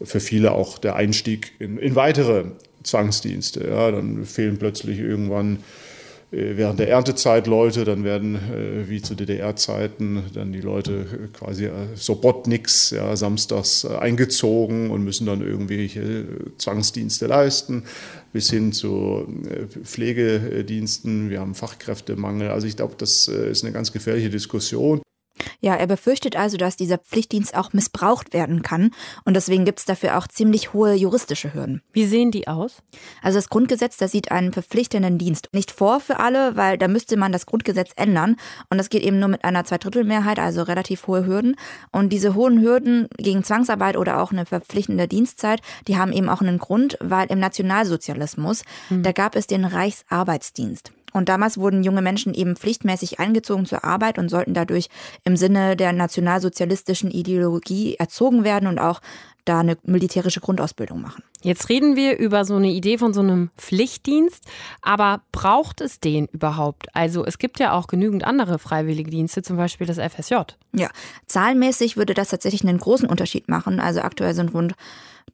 für 0.00 0.20
viele 0.20 0.52
auch 0.52 0.78
der 0.78 0.94
Einstieg 0.94 1.52
in, 1.58 1.78
in 1.78 1.96
weitere 1.96 2.44
Zwangsdienste. 2.84 3.66
Ja, 3.66 3.90
dann 3.90 4.24
fehlen 4.24 4.58
plötzlich 4.58 5.00
irgendwann 5.00 5.58
äh, 6.30 6.56
während 6.56 6.78
der 6.78 6.90
Erntezeit 6.90 7.48
Leute, 7.48 7.84
dann 7.84 8.04
werden 8.04 8.38
wie 8.86 9.02
zu 9.02 9.16
DDR-Zeiten 9.16 10.22
dann 10.32 10.52
die 10.52 10.60
Leute 10.60 11.28
quasi 11.32 11.68
Sobotniks 11.96 12.90
ja, 12.90 13.16
samstags 13.16 13.84
eingezogen 13.84 14.90
und 14.90 15.02
müssen 15.02 15.26
dann 15.26 15.42
irgendwelche 15.42 16.24
Zwangsdienste 16.56 17.26
leisten, 17.26 17.82
bis 18.32 18.50
hin 18.50 18.72
zu 18.72 19.26
äh, 19.48 19.66
Pflegediensten. 19.66 21.30
Wir 21.30 21.40
haben 21.40 21.54
Fachkräftemangel. 21.54 22.50
Also 22.50 22.66
ich 22.66 22.76
glaube, 22.76 22.94
das 22.98 23.28
ist 23.28 23.64
eine 23.64 23.72
ganz 23.72 23.92
gefährliche 23.92 24.30
Diskussion. 24.30 25.02
Ja, 25.60 25.74
er 25.74 25.86
befürchtet 25.86 26.36
also, 26.36 26.56
dass 26.56 26.76
dieser 26.76 26.98
Pflichtdienst 26.98 27.56
auch 27.56 27.72
missbraucht 27.72 28.32
werden 28.32 28.62
kann 28.62 28.90
und 29.24 29.34
deswegen 29.34 29.64
gibt 29.64 29.80
es 29.80 29.84
dafür 29.84 30.18
auch 30.18 30.26
ziemlich 30.26 30.72
hohe 30.72 30.94
juristische 30.94 31.54
Hürden. 31.54 31.82
Wie 31.92 32.06
sehen 32.06 32.30
die 32.30 32.48
aus? 32.48 32.82
Also 33.22 33.38
das 33.38 33.48
Grundgesetz, 33.48 33.96
das 33.96 34.12
sieht 34.12 34.30
einen 34.30 34.52
verpflichtenden 34.52 35.18
Dienst 35.18 35.48
nicht 35.52 35.70
vor 35.70 36.00
für 36.00 36.18
alle, 36.18 36.56
weil 36.56 36.78
da 36.78 36.88
müsste 36.88 37.16
man 37.16 37.32
das 37.32 37.46
Grundgesetz 37.46 37.92
ändern 37.96 38.36
und 38.70 38.78
das 38.78 38.90
geht 38.90 39.02
eben 39.02 39.18
nur 39.18 39.28
mit 39.28 39.44
einer 39.44 39.64
Zweidrittelmehrheit, 39.64 40.38
also 40.38 40.62
relativ 40.62 41.06
hohe 41.06 41.26
Hürden. 41.26 41.56
Und 41.90 42.10
diese 42.12 42.34
hohen 42.34 42.60
Hürden 42.60 43.08
gegen 43.16 43.44
Zwangsarbeit 43.44 43.96
oder 43.96 44.20
auch 44.20 44.32
eine 44.32 44.46
verpflichtende 44.46 45.08
Dienstzeit, 45.08 45.60
die 45.88 45.96
haben 45.96 46.12
eben 46.12 46.28
auch 46.28 46.40
einen 46.40 46.58
Grund, 46.58 46.96
weil 47.00 47.30
im 47.30 47.38
Nationalsozialismus, 47.38 48.62
mhm. 48.90 49.02
da 49.02 49.12
gab 49.12 49.36
es 49.36 49.46
den 49.46 49.64
Reichsarbeitsdienst. 49.64 50.92
Und 51.12 51.28
damals 51.28 51.58
wurden 51.58 51.82
junge 51.82 52.02
Menschen 52.02 52.34
eben 52.34 52.56
pflichtmäßig 52.56 53.20
eingezogen 53.20 53.66
zur 53.66 53.84
Arbeit 53.84 54.18
und 54.18 54.28
sollten 54.28 54.54
dadurch 54.54 54.88
im 55.24 55.36
Sinne 55.36 55.76
der 55.76 55.92
nationalsozialistischen 55.92 57.10
Ideologie 57.10 57.96
erzogen 57.96 58.44
werden 58.44 58.68
und 58.68 58.78
auch 58.78 59.00
da 59.44 59.60
eine 59.60 59.76
militärische 59.84 60.40
Grundausbildung 60.40 61.00
machen. 61.00 61.24
Jetzt 61.42 61.68
reden 61.68 61.96
wir 61.96 62.18
über 62.18 62.44
so 62.44 62.54
eine 62.54 62.70
Idee 62.70 62.98
von 62.98 63.12
so 63.12 63.20
einem 63.20 63.50
Pflichtdienst, 63.56 64.44
aber 64.80 65.22
braucht 65.32 65.80
es 65.80 65.98
den 65.98 66.26
überhaupt? 66.26 66.86
Also 66.94 67.24
es 67.24 67.38
gibt 67.38 67.58
ja 67.58 67.72
auch 67.72 67.88
genügend 67.88 68.24
andere 68.24 68.58
freiwillige 68.60 69.10
Dienste, 69.10 69.42
zum 69.42 69.56
Beispiel 69.56 69.86
das 69.86 69.98
FSJ. 69.98 70.34
Ja, 70.72 70.90
zahlenmäßig 71.26 71.96
würde 71.96 72.14
das 72.14 72.28
tatsächlich 72.28 72.62
einen 72.62 72.78
großen 72.78 73.08
Unterschied 73.08 73.48
machen. 73.48 73.80
Also 73.80 74.02
aktuell 74.02 74.34
sind 74.34 74.54
rund 74.54 74.74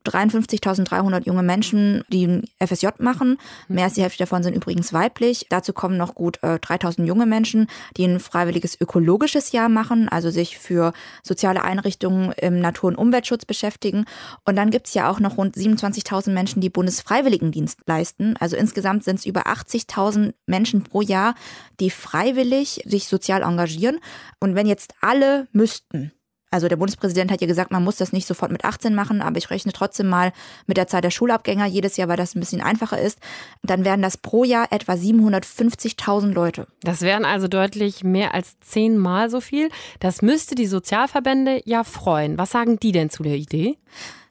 53.300 0.04 1.24
junge 1.26 1.42
Menschen, 1.42 2.02
die 2.08 2.26
ein 2.26 2.44
FSJ 2.64 2.88
machen. 2.98 3.38
Mehr 3.68 3.84
als 3.84 3.94
die 3.94 4.02
Hälfte 4.02 4.18
davon 4.18 4.42
sind 4.42 4.54
übrigens 4.54 4.92
weiblich. 4.92 5.46
Dazu 5.50 5.72
kommen 5.72 5.96
noch 5.96 6.14
gut 6.14 6.38
äh, 6.42 6.56
3.000 6.56 7.04
junge 7.04 7.26
Menschen, 7.26 7.66
die 7.96 8.04
ein 8.04 8.20
freiwilliges 8.20 8.80
ökologisches 8.80 9.52
Jahr 9.52 9.68
machen, 9.68 10.08
also 10.08 10.30
sich 10.30 10.58
für 10.58 10.92
soziale 11.22 11.62
Einrichtungen 11.62 12.32
im 12.32 12.60
Natur- 12.60 12.88
und 12.88 12.96
Umweltschutz 12.96 13.44
beschäftigen. 13.44 14.04
Und 14.44 14.56
dann 14.56 14.70
gibt 14.70 14.88
es 14.88 14.94
ja 14.94 15.10
auch 15.10 15.20
noch 15.20 15.36
rund 15.36 15.56
27.000 15.56 16.30
Menschen, 16.30 16.60
die 16.60 16.70
Bundesfreiwilligendienst 16.70 17.80
leisten. 17.86 18.36
Also 18.38 18.56
insgesamt 18.56 19.04
sind 19.04 19.18
es 19.18 19.26
über 19.26 19.46
80.000 19.46 20.34
Menschen 20.46 20.84
pro 20.84 21.02
Jahr, 21.02 21.34
die 21.80 21.90
freiwillig 21.90 22.82
sich 22.84 23.08
sozial 23.08 23.42
engagieren. 23.42 23.98
Und 24.40 24.54
wenn 24.54 24.66
jetzt 24.66 24.94
alle 25.00 25.48
müssten, 25.52 26.12
also 26.50 26.68
der 26.68 26.76
Bundespräsident 26.76 27.30
hat 27.30 27.40
ja 27.40 27.46
gesagt, 27.46 27.70
man 27.70 27.84
muss 27.84 27.96
das 27.96 28.12
nicht 28.12 28.26
sofort 28.26 28.50
mit 28.50 28.64
18 28.64 28.94
machen, 28.94 29.20
aber 29.20 29.36
ich 29.36 29.50
rechne 29.50 29.72
trotzdem 29.72 30.08
mal 30.08 30.32
mit 30.66 30.76
der 30.76 30.86
Zahl 30.86 31.02
der 31.02 31.10
Schulabgänger 31.10 31.66
jedes 31.66 31.96
Jahr, 31.96 32.08
weil 32.08 32.16
das 32.16 32.34
ein 32.34 32.40
bisschen 32.40 32.62
einfacher 32.62 32.98
ist. 33.00 33.18
Dann 33.62 33.84
wären 33.84 34.00
das 34.00 34.16
pro 34.16 34.44
Jahr 34.44 34.72
etwa 34.72 34.92
750.000 34.92 36.32
Leute. 36.32 36.66
Das 36.82 37.02
wären 37.02 37.24
also 37.24 37.48
deutlich 37.48 38.02
mehr 38.02 38.34
als 38.34 38.58
zehnmal 38.60 39.28
so 39.28 39.40
viel. 39.40 39.68
Das 40.00 40.22
müsste 40.22 40.54
die 40.54 40.66
Sozialverbände 40.66 41.60
ja 41.64 41.84
freuen. 41.84 42.38
Was 42.38 42.50
sagen 42.50 42.78
die 42.80 42.92
denn 42.92 43.10
zu 43.10 43.22
der 43.22 43.36
Idee? 43.36 43.76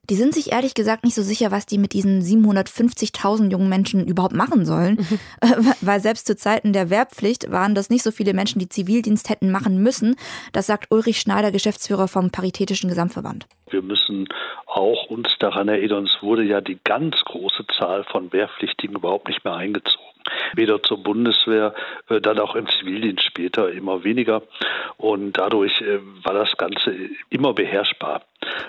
Die 0.10 0.16
sind 0.16 0.34
sich 0.34 0.54
ehrlich 0.54 0.74
gesagt 0.74 1.04
nicht 1.04 1.16
so 1.16 1.22
sicher, 1.22 1.52
was 1.52 1.66
die 1.66 1.78
mit 1.78 1.92
diesen 1.92 2.22
750.000 2.22 3.52
jungen 3.52 3.68
Menschen 3.68 4.08
überhaupt 4.08 4.36
machen 4.36 4.66
sollen. 4.66 4.98
Äh, 5.40 5.48
weil 5.82 6.00
selbst 6.00 6.26
zu 6.26 6.36
Zeiten 6.36 6.74
der 6.74 6.90
Wehrpflicht 6.90 7.52
waren 7.52 7.76
das 7.76 7.90
nicht 7.90 8.02
so 8.02 8.12
viele 8.12 8.34
Menschen, 8.34 8.60
die 8.60 8.70
Zivildienst 8.70 9.30
hätten 9.30 9.52
machen 9.52 9.84
müssen. 9.84 10.16
Das 10.52 10.66
sagt 10.68 10.88
Ulrich 10.90 11.20
Schneider, 11.20 11.52
Geschäftsführer 11.52 12.08
vom 12.08 12.32
Paritätischen 12.32 12.90
Gesamtverband. 12.90 13.46
Wir 13.70 13.82
müssen 13.82 14.28
auch 14.66 15.10
uns 15.10 15.28
daran 15.40 15.68
erinnern, 15.68 16.06
es 16.06 16.24
wurde 16.24 16.44
ja 16.44 16.62
die 16.62 16.80
ganz 16.84 17.18
große 17.26 17.66
Zahl 17.78 18.04
von 18.06 18.32
Wehrpflichtigen 18.34 18.96
überhaupt 18.96 19.28
nicht 19.28 19.44
mehr 19.44 19.56
eingezogen 19.56 20.08
weder 20.54 20.82
zur 20.84 21.04
Bundeswehr, 21.04 21.74
äh, 22.10 22.22
dann 22.22 22.40
auch 22.40 22.56
im 22.56 22.68
Zivildienst 22.68 23.26
später 23.26 23.72
immer 23.72 24.04
weniger. 24.04 24.44
Und 24.98 25.34
dadurch 25.34 25.80
äh, 25.82 26.00
war 26.24 26.34
das 26.34 26.56
Ganze 26.58 26.96
immer 27.30 27.54
beherrschbar. 27.54 28.24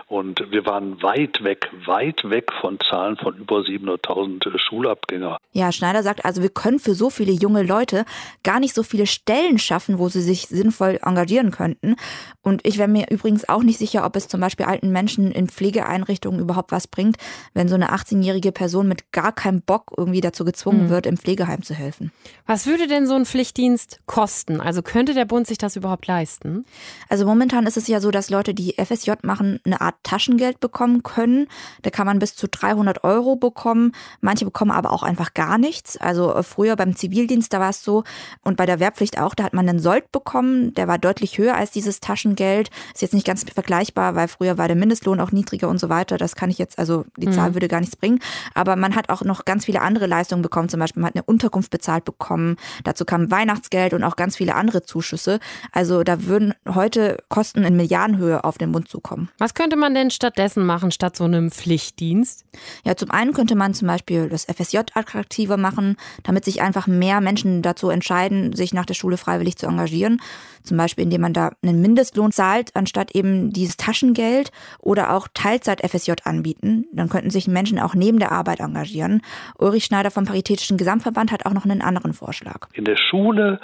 Und 0.07 0.43
wir 0.51 0.67
waren 0.67 1.03
weit 1.03 1.43
weg, 1.43 1.71
weit 1.87 2.29
weg 2.29 2.51
von 2.61 2.79
Zahlen 2.81 3.17
von 3.17 3.37
über 3.37 3.59
700.000 3.59 4.55
äh, 4.55 4.59
Schulabgänger. 4.59 5.39
Ja, 5.53 5.73
Schneider 5.73 6.03
sagt 6.03 6.25
also, 6.25 6.43
wir 6.43 6.51
können 6.51 6.79
für 6.79 6.95
so 6.95 7.11
viele 7.11 7.33
junge 7.33 7.63
Leute 7.63 8.05
gar 8.43 8.61
nicht 8.61 8.75
so 8.75 8.83
viele 8.83 9.07
Stellen 9.07 9.59
schaffen, 9.59 9.99
wo 9.99 10.09
sie 10.09 10.23
sich 10.23 10.47
sinnvoll 10.47 10.99
engagieren 11.03 11.51
könnten. 11.51 11.97
Und 12.43 12.67
ich 12.67 12.79
wäre 12.79 12.89
mir 12.89 13.11
übrigens 13.11 13.49
auch 13.49 13.63
nicht 13.63 13.79
sicher, 13.79 14.05
ob 14.05 14.17
es 14.17 14.29
zum 14.29 14.41
Beispiel 14.41 14.67
alten 14.67 14.91
Menschen 14.91 15.33
in 15.33 15.49
Pflegeeinrichtungen 15.49 16.41
überhaupt 16.41 16.73
was 16.73 16.87
bringt, 16.87 17.17
wenn 17.55 17.69
so 17.69 17.75
eine 17.75 17.91
18-jährige 17.93 18.53
Person 18.53 18.89
mit 18.89 19.13
gar 19.13 19.33
keinem 19.33 19.63
Bock 19.63 19.93
irgendwie 19.97 20.21
dazu 20.21 20.45
gezwungen 20.45 20.85
mhm. 20.85 20.89
wird, 20.91 21.07
im 21.07 21.17
Pflegeheim 21.17 21.63
zu 21.63 21.75
helfen. 21.75 22.13
Was 22.47 22.67
würde 22.67 22.87
denn 22.87 23.07
so 23.07 23.15
ein 23.15 23.27
Pflichtdienst 23.27 24.01
kosten? 24.07 24.61
Also 24.61 24.83
könnte 24.83 25.15
der 25.15 25.25
Bund 25.25 25.47
sich 25.47 25.59
das 25.59 25.77
überhaupt 25.77 26.07
leisten? 26.07 26.65
Also 27.09 27.27
momentan 27.27 27.67
ist 27.67 27.77
es 27.77 27.89
ja 27.89 28.01
so, 28.01 28.11
dass 28.11 28.31
Leute, 28.31 28.55
die 28.55 28.75
FSJ 28.79 29.13
machen, 29.23 29.61
eine 29.65 29.78
Art 29.81 29.97
Taschengeld 30.03 30.61
bekommen 30.61 31.03
können. 31.03 31.49
Da 31.83 31.91
kann 31.91 32.07
man 32.07 32.19
bis 32.19 32.35
zu 32.37 32.49
300 32.49 33.05
Euro 33.05 33.37
bekommen. 33.37 33.93
Manche 34.21 34.45
bekommen 34.45 34.71
aber 34.71 34.93
auch 34.93 35.03
einfach 35.03 35.35
gar 35.35 35.59
nichts. 35.59 35.97
Also 35.97 36.35
äh, 36.35 36.43
früher 36.43 36.77
beim 36.77 36.97
Zivildienst, 36.97 37.53
da 37.53 37.61
war 37.61 37.71
es 37.71 37.83
so 37.83 38.05
und 38.43 38.57
bei 38.57 38.67
der 38.67 38.81
Wehrpflicht 38.81 39.19
auch, 39.19 39.35
da 39.35 39.45
hat 39.45 39.55
man 39.55 39.69
einen 39.69 39.79
Sold 39.79 40.11
bekommen. 40.13 40.75
Der 40.75 40.89
war 40.89 40.99
deutlich 40.99 41.39
höher 41.39 41.55
als 41.55 41.71
dieses 41.71 42.01
Taschengeld. 42.01 42.71
Ist 42.95 43.03
jetzt 43.03 43.15
nicht 43.15 43.27
ganz 43.27 43.45
vergleichbar, 43.45 44.15
weil 44.15 44.29
früher 44.29 44.59
war 44.59 44.69
der 44.69 44.77
Mindestlohn 44.77 45.21
auch 45.21 45.33
niedriger 45.33 45.69
und 45.69 45.79
so 45.79 45.89
weiter. 45.89 46.19
Das 46.19 46.37
kann 46.37 46.51
ich 46.51 46.59
jetzt, 46.59 46.79
also 46.79 47.05
die 47.17 47.31
Zahl 47.31 47.51
mhm. 47.51 47.55
würde 47.55 47.69
gar 47.69 47.81
nichts 47.81 47.97
bringen. 47.97 48.21
Aber 48.55 48.77
man 48.77 48.95
hat 48.95 49.11
auch 49.11 49.23
noch 49.23 49.45
ganz 49.45 49.65
viele 49.65 49.81
andere 49.83 50.07
Leistungen 50.07 50.43
bekommen. 50.43 50.69
Zum 50.69 50.81
Beispiel 50.81 51.01
man 51.01 51.09
hat 51.09 51.17
eine 51.17 51.25
Unterkunft 51.25 51.71
bezahlt 51.71 52.05
bekommen. 52.05 52.57
Dazu 52.85 53.05
kam 53.05 53.31
Weihnachtsgeld 53.31 53.95
und 53.95 54.05
auch 54.05 54.17
ganz 54.17 54.37
viele 54.37 54.55
andere 54.55 54.83
Zuschüsse. 54.83 55.41
Also 55.73 56.03
da 56.03 56.25
würden 56.25 56.55
heute 56.69 57.19
Kosten 57.29 57.65
in 57.65 57.77
Milliardenhöhe 57.77 58.45
auf 58.45 58.59
den 58.59 58.73
Bund 58.73 58.89
zukommen. 58.89 59.29
Was 59.39 59.55
könnte 59.59 59.75
man 59.75 59.93
denn 59.93 60.13
stattdessen 60.13 60.65
machen, 60.65 60.93
statt 60.93 61.17
so 61.17 61.25
einem 61.25 61.51
Pflichtdienst? 61.51 62.47
Ja, 62.85 62.95
zum 62.95 63.11
einen 63.11 63.33
könnte 63.33 63.57
man 63.57 63.75
zum 63.75 63.89
Beispiel 63.89 64.29
das 64.29 64.45
FSJ 64.45 64.79
attraktiver 64.95 65.57
machen, 65.57 65.97
damit 66.23 66.45
sich 66.45 66.63
einfach 66.63 66.87
mehr 66.87 67.21
Menschen 67.21 67.61
dazu 67.61 67.91
entscheiden, 67.91 68.53
sich 68.53 68.73
nach 68.73 68.87
der 68.87 68.95
Schule 68.95 69.17
freiwillig 69.17 69.57
zu 69.57 69.67
engagieren. 69.67 70.23
Zum 70.63 70.77
Beispiel, 70.77 71.03
indem 71.03 71.23
man 71.23 71.33
da 71.33 71.51
einen 71.61 71.83
Mindestlohn 71.83 72.31
zahlt, 72.31 72.71
anstatt 72.77 73.17
eben 73.17 73.53
dieses 73.53 73.77
Taschengeld 73.77 74.53
oder 74.79 75.13
auch 75.13 75.27
Teilzeit-FSJ 75.35 76.13
anbieten. 76.23 76.87
Dann 76.93 77.09
könnten 77.09 77.31
sich 77.31 77.49
Menschen 77.49 77.81
auch 77.81 77.97
neben 77.97 78.21
der 78.21 78.31
Arbeit 78.31 78.61
engagieren. 78.61 79.23
Ulrich 79.59 79.85
Schneider 79.85 80.13
vom 80.13 80.25
Paritätischen 80.25 80.77
Gesamtverband 80.77 81.33
hat 81.33 81.47
auch 81.47 81.53
noch 81.53 81.65
einen 81.65 81.83
anderen 81.83 82.13
Vorschlag. 82.13 82.69
In 82.75 82.85
der 82.85 82.97
Schule 82.97 83.59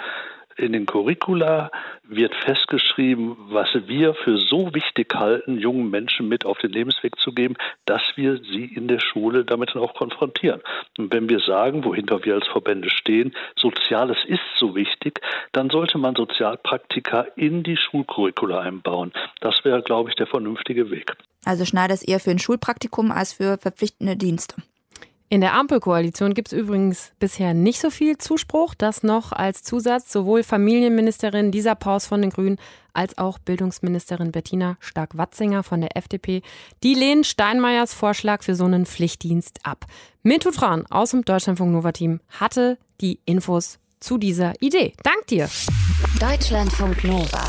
in 0.57 0.73
den 0.73 0.85
Curricula 0.85 1.71
wird 2.03 2.33
festgeschrieben, 2.35 3.35
was 3.49 3.69
wir 3.87 4.13
für 4.13 4.37
so 4.37 4.73
wichtig 4.73 5.13
halten, 5.13 5.57
jungen 5.57 5.89
Menschen 5.89 6.27
mit 6.27 6.45
auf 6.45 6.57
den 6.59 6.71
Lebensweg 6.71 7.17
zu 7.19 7.33
geben, 7.33 7.55
dass 7.85 8.01
wir 8.15 8.37
sie 8.37 8.65
in 8.65 8.87
der 8.87 8.99
Schule 8.99 9.43
damit 9.43 9.71
dann 9.73 9.81
auch 9.81 9.93
konfrontieren. 9.93 10.61
Und 10.97 11.13
wenn 11.13 11.29
wir 11.29 11.39
sagen, 11.39 11.83
wohinter 11.83 12.23
wir 12.23 12.35
als 12.35 12.47
Verbände 12.47 12.89
stehen, 12.89 13.35
Soziales 13.55 14.17
ist 14.27 14.41
so 14.57 14.75
wichtig, 14.75 15.19
dann 15.51 15.69
sollte 15.69 15.97
man 15.97 16.15
Sozialpraktika 16.15 17.21
in 17.35 17.63
die 17.63 17.77
Schulcurricula 17.77 18.59
einbauen. 18.59 19.11
Das 19.41 19.63
wäre, 19.63 19.81
glaube 19.81 20.09
ich, 20.09 20.15
der 20.15 20.27
vernünftige 20.27 20.89
Weg. 20.89 21.13
Also 21.43 21.65
Schneider 21.65 21.93
ist 21.93 22.07
eher 22.07 22.19
für 22.19 22.31
ein 22.31 22.39
Schulpraktikum 22.39 23.11
als 23.11 23.33
für 23.33 23.57
verpflichtende 23.57 24.15
Dienste. 24.15 24.55
In 25.27 25.41
der 25.41 25.53
Ampelkoalition 25.53 26.35
gibt 26.35 26.49
es 26.49 26.57
übrigens 26.57 27.11
bisher 27.19 27.55
nicht 27.55 27.79
so 27.81 27.89
viel 27.89 28.17
Zuspruch, 28.17 28.75
dass 28.75 29.01
noch 29.01 29.31
als 29.31 29.63
Zusatz 29.63 30.11
sowohl 30.11 30.43
Familienministerin 30.43 31.51
Lisa 31.51 31.73
Paus 31.73 32.05
von 32.05 32.21
den 32.21 32.29
Grünen 32.29 32.57
als 32.93 33.17
auch 33.17 33.39
Bildungsministerin 33.39 34.31
Bettina 34.31 34.77
Stark-Watzinger 34.79 35.63
von 35.63 35.81
der 35.81 35.97
FDP, 35.97 36.43
die 36.83 36.93
lehnen 36.93 37.23
Steinmeiers 37.23 37.93
Vorschlag 37.93 38.43
für 38.43 38.55
so 38.55 38.65
einen 38.65 38.85
Pflichtdienst 38.85 39.59
ab. 39.63 39.85
Tran 40.53 40.85
aus 40.91 41.11
dem 41.11 41.25
Deutschlandfunk 41.25 41.71
Nova 41.71 41.91
Team 41.91 42.19
hatte 42.29 42.77
die 43.01 43.19
Infos 43.25 43.79
zu 43.99 44.19
dieser 44.19 44.53
Idee. 44.61 44.93
Dank 45.03 45.25
dir. 45.27 45.49
Deutschlandfunk 46.19 47.03
Nova. 47.03 47.43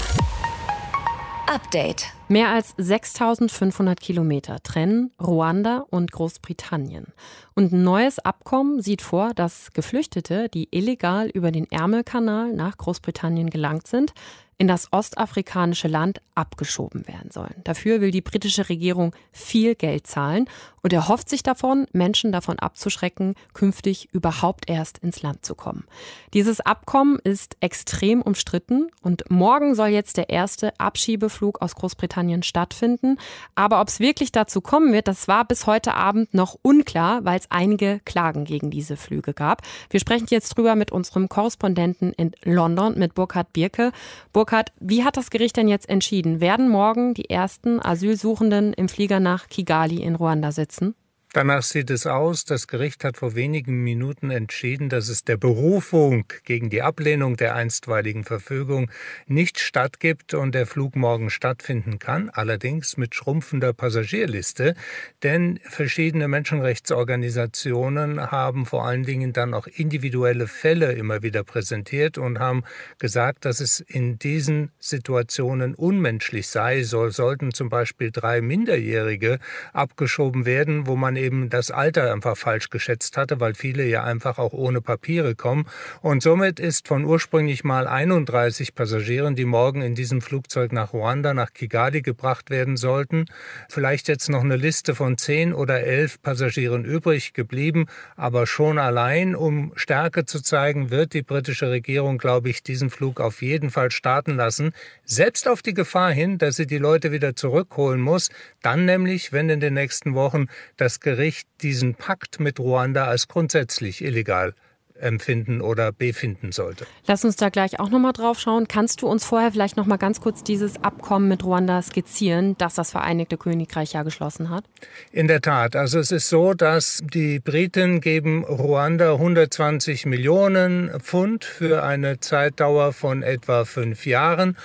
Update. 1.46 2.15
Mehr 2.28 2.48
als 2.48 2.74
6500 2.76 4.00
Kilometer 4.00 4.60
trennen 4.60 5.12
Ruanda 5.22 5.86
und 5.90 6.10
Großbritannien. 6.10 7.12
Und 7.54 7.72
ein 7.72 7.84
neues 7.84 8.18
Abkommen 8.18 8.82
sieht 8.82 9.00
vor, 9.00 9.32
dass 9.32 9.70
Geflüchtete, 9.74 10.48
die 10.48 10.66
illegal 10.72 11.28
über 11.28 11.52
den 11.52 11.70
Ärmelkanal 11.70 12.52
nach 12.52 12.78
Großbritannien 12.78 13.48
gelangt 13.48 13.86
sind, 13.86 14.12
in 14.58 14.68
das 14.68 14.92
ostafrikanische 14.92 15.88
Land 15.88 16.20
abgeschoben 16.34 17.06
werden 17.06 17.30
sollen. 17.30 17.60
Dafür 17.64 18.00
will 18.00 18.10
die 18.10 18.22
britische 18.22 18.68
Regierung 18.68 19.14
viel 19.32 19.74
Geld 19.74 20.06
zahlen 20.06 20.48
und 20.82 20.92
erhofft 20.92 21.28
sich 21.28 21.42
davon, 21.42 21.86
Menschen 21.92 22.32
davon 22.32 22.58
abzuschrecken, 22.58 23.34
künftig 23.54 24.08
überhaupt 24.12 24.70
erst 24.70 24.98
ins 24.98 25.22
Land 25.22 25.44
zu 25.44 25.54
kommen. 25.54 25.84
Dieses 26.32 26.60
Abkommen 26.60 27.18
ist 27.18 27.56
extrem 27.60 28.22
umstritten 28.22 28.88
und 29.02 29.30
morgen 29.30 29.74
soll 29.74 29.88
jetzt 29.88 30.16
der 30.16 30.30
erste 30.30 30.78
Abschiebeflug 30.78 31.60
aus 31.60 31.74
Großbritannien 31.74 32.42
stattfinden. 32.42 33.18
Aber 33.54 33.80
ob 33.80 33.88
es 33.88 34.00
wirklich 34.00 34.32
dazu 34.32 34.60
kommen 34.60 34.92
wird, 34.92 35.08
das 35.08 35.28
war 35.28 35.44
bis 35.44 35.66
heute 35.66 35.94
Abend 35.94 36.32
noch 36.34 36.56
unklar, 36.62 37.24
weil 37.24 37.38
es 37.38 37.50
einige 37.50 38.00
Klagen 38.04 38.44
gegen 38.44 38.70
diese 38.70 38.96
Flüge 38.96 39.34
gab. 39.34 39.62
Wir 39.90 40.00
sprechen 40.00 40.28
jetzt 40.30 40.56
drüber 40.56 40.76
mit 40.76 40.92
unserem 40.92 41.28
Korrespondenten 41.28 42.12
in 42.12 42.32
London, 42.44 42.98
mit 42.98 43.14
Burkhard 43.14 43.52
Birke. 43.52 43.90
Burkhard, 44.32 44.45
wie 44.80 45.04
hat 45.04 45.16
das 45.16 45.30
Gericht 45.30 45.56
denn 45.56 45.68
jetzt 45.68 45.88
entschieden? 45.88 46.40
Werden 46.40 46.68
morgen 46.68 47.14
die 47.14 47.30
ersten 47.30 47.80
Asylsuchenden 47.80 48.72
im 48.72 48.88
Flieger 48.88 49.20
nach 49.20 49.48
Kigali 49.48 50.02
in 50.02 50.14
Ruanda 50.14 50.52
sitzen? 50.52 50.94
Danach 51.32 51.62
sieht 51.62 51.90
es 51.90 52.06
aus. 52.06 52.46
Das 52.46 52.66
Gericht 52.66 53.04
hat 53.04 53.18
vor 53.18 53.34
wenigen 53.34 53.84
Minuten 53.84 54.30
entschieden, 54.30 54.88
dass 54.88 55.08
es 55.08 55.22
der 55.22 55.36
Berufung 55.36 56.24
gegen 56.44 56.70
die 56.70 56.80
Ablehnung 56.80 57.36
der 57.36 57.54
einstweiligen 57.54 58.24
Verfügung 58.24 58.90
nicht 59.26 59.58
stattgibt 59.58 60.32
und 60.32 60.54
der 60.54 60.66
Flug 60.66 60.96
morgen 60.96 61.28
stattfinden 61.28 61.98
kann, 61.98 62.30
allerdings 62.30 62.96
mit 62.96 63.14
schrumpfender 63.14 63.74
Passagierliste. 63.74 64.74
Denn 65.22 65.60
verschiedene 65.64 66.26
Menschenrechtsorganisationen 66.26 68.30
haben 68.30 68.64
vor 68.64 68.86
allen 68.86 69.02
Dingen 69.02 69.34
dann 69.34 69.52
auch 69.52 69.66
individuelle 69.66 70.46
Fälle 70.46 70.92
immer 70.92 71.22
wieder 71.22 71.44
präsentiert 71.44 72.16
und 72.16 72.38
haben 72.38 72.64
gesagt, 72.98 73.44
dass 73.44 73.60
es 73.60 73.80
in 73.80 74.18
diesen 74.18 74.70
Situationen 74.78 75.74
unmenschlich 75.74 76.48
sei. 76.48 76.82
So 76.82 77.10
sollten 77.10 77.52
zum 77.52 77.68
Beispiel 77.68 78.10
drei 78.10 78.40
Minderjährige 78.40 79.38
abgeschoben 79.74 80.46
werden, 80.46 80.86
wo 80.86 80.96
man 80.96 81.16
eben 81.16 81.25
eben 81.26 81.50
das 81.50 81.70
Alter 81.70 82.12
einfach 82.12 82.36
falsch 82.36 82.70
geschätzt 82.70 83.16
hatte, 83.16 83.40
weil 83.40 83.54
viele 83.54 83.84
ja 83.84 84.04
einfach 84.04 84.38
auch 84.38 84.52
ohne 84.52 84.80
Papiere 84.80 85.34
kommen. 85.34 85.66
Und 86.00 86.22
somit 86.22 86.60
ist 86.60 86.86
von 86.86 87.04
ursprünglich 87.04 87.64
mal 87.64 87.88
31 87.88 88.74
Passagieren, 88.74 89.34
die 89.34 89.44
morgen 89.44 89.82
in 89.82 89.94
diesem 89.94 90.20
Flugzeug 90.20 90.72
nach 90.72 90.92
Ruanda, 90.92 91.34
nach 91.34 91.52
Kigali 91.52 92.02
gebracht 92.02 92.50
werden 92.50 92.76
sollten, 92.76 93.26
vielleicht 93.68 94.08
jetzt 94.08 94.30
noch 94.30 94.44
eine 94.44 94.56
Liste 94.56 94.94
von 94.94 95.18
10 95.18 95.52
oder 95.52 95.80
11 95.80 96.22
Passagieren 96.22 96.84
übrig 96.84 97.32
geblieben. 97.32 97.86
Aber 98.16 98.46
schon 98.46 98.78
allein, 98.78 99.34
um 99.34 99.72
Stärke 99.74 100.24
zu 100.24 100.40
zeigen, 100.40 100.90
wird 100.90 101.12
die 101.12 101.22
britische 101.22 101.70
Regierung, 101.70 102.18
glaube 102.18 102.48
ich, 102.50 102.62
diesen 102.62 102.90
Flug 102.90 103.20
auf 103.20 103.42
jeden 103.42 103.70
Fall 103.70 103.90
starten 103.90 104.36
lassen. 104.36 104.72
Selbst 105.04 105.48
auf 105.48 105.62
die 105.62 105.74
Gefahr 105.74 106.12
hin, 106.12 106.38
dass 106.38 106.56
sie 106.56 106.66
die 106.66 106.78
Leute 106.78 107.10
wieder 107.10 107.34
zurückholen 107.34 108.00
muss. 108.00 108.30
Dann 108.62 108.84
nämlich, 108.84 109.32
wenn 109.32 109.48
in 109.48 109.60
den 109.60 109.74
nächsten 109.74 110.14
Wochen 110.14 110.46
das 110.76 111.00
Gericht 111.06 111.46
diesen 111.62 111.94
Pakt 111.94 112.40
mit 112.40 112.58
Ruanda 112.58 113.04
als 113.04 113.28
grundsätzlich 113.28 114.02
illegal 114.02 114.54
empfinden 114.98 115.60
oder 115.60 115.92
befinden 115.92 116.50
sollte. 116.50 116.84
Lass 117.06 117.24
uns 117.24 117.36
da 117.36 117.48
gleich 117.48 117.78
auch 117.78 117.90
nochmal 117.90 118.12
drauf 118.12 118.40
schauen. 118.40 118.66
Kannst 118.66 119.02
du 119.02 119.06
uns 119.06 119.24
vorher 119.24 119.52
vielleicht 119.52 119.76
nochmal 119.76 119.98
ganz 119.98 120.20
kurz 120.20 120.42
dieses 120.42 120.82
Abkommen 120.82 121.28
mit 121.28 121.44
Ruanda 121.44 121.80
skizzieren, 121.80 122.56
das 122.58 122.74
das 122.74 122.90
Vereinigte 122.90 123.36
Königreich 123.36 123.92
ja 123.92 124.02
geschlossen 124.02 124.50
hat? 124.50 124.64
In 125.12 125.28
der 125.28 125.42
Tat. 125.42 125.76
Also 125.76 126.00
es 126.00 126.10
ist 126.10 126.28
so, 126.28 126.54
dass 126.54 127.04
die 127.04 127.38
Briten 127.38 128.00
geben 128.00 128.44
Ruanda 128.44 129.12
120 129.12 130.06
Millionen 130.06 130.90
Pfund 130.98 131.44
für 131.44 131.84
eine 131.84 132.18
Zeitdauer 132.18 132.92
von 132.92 133.22
etwa 133.22 133.64
fünf 133.64 134.06
Jahren 134.06 134.56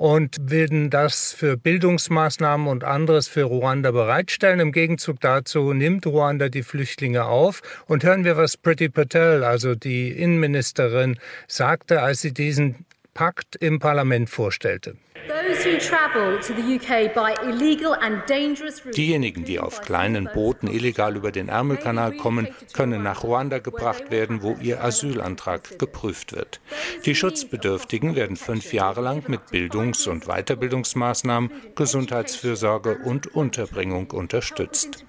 und 0.00 0.38
werden 0.40 0.88
das 0.88 1.34
für 1.34 1.58
Bildungsmaßnahmen 1.58 2.68
und 2.68 2.84
anderes 2.84 3.28
für 3.28 3.42
Ruanda 3.42 3.90
bereitstellen. 3.90 4.58
Im 4.58 4.72
Gegenzug 4.72 5.20
dazu 5.20 5.74
nimmt 5.74 6.06
Ruanda 6.06 6.48
die 6.48 6.62
Flüchtlinge 6.62 7.26
auf. 7.26 7.60
Und 7.86 8.02
hören 8.02 8.24
wir, 8.24 8.38
was 8.38 8.56
Pretty 8.56 8.88
Patel, 8.88 9.44
also 9.44 9.74
die 9.74 10.08
Innenministerin, 10.10 11.18
sagte, 11.48 12.00
als 12.00 12.22
sie 12.22 12.32
diesen 12.32 12.86
Pakt 13.14 13.56
im 13.56 13.78
Parlament 13.78 14.30
vorstellte. 14.30 14.96
Diejenigen, 18.96 19.44
die 19.44 19.60
auf 19.60 19.80
kleinen 19.80 20.28
Booten 20.32 20.66
illegal 20.68 21.16
über 21.16 21.32
den 21.32 21.48
Ärmelkanal 21.48 22.12
kommen, 22.16 22.48
können 22.72 23.02
nach 23.02 23.22
Ruanda 23.22 23.58
gebracht 23.58 24.10
werden, 24.10 24.42
wo 24.42 24.56
ihr 24.60 24.82
Asylantrag 24.82 25.78
geprüft 25.78 26.34
wird. 26.34 26.60
Die 27.04 27.14
Schutzbedürftigen 27.14 28.16
werden 28.16 28.36
fünf 28.36 28.72
Jahre 28.72 29.02
lang 29.02 29.24
mit 29.28 29.50
Bildungs- 29.50 30.06
und 30.06 30.26
Weiterbildungsmaßnahmen, 30.26 31.50
Gesundheitsfürsorge 31.74 32.98
und 32.98 33.34
Unterbringung 33.34 34.10
unterstützt. 34.10 35.04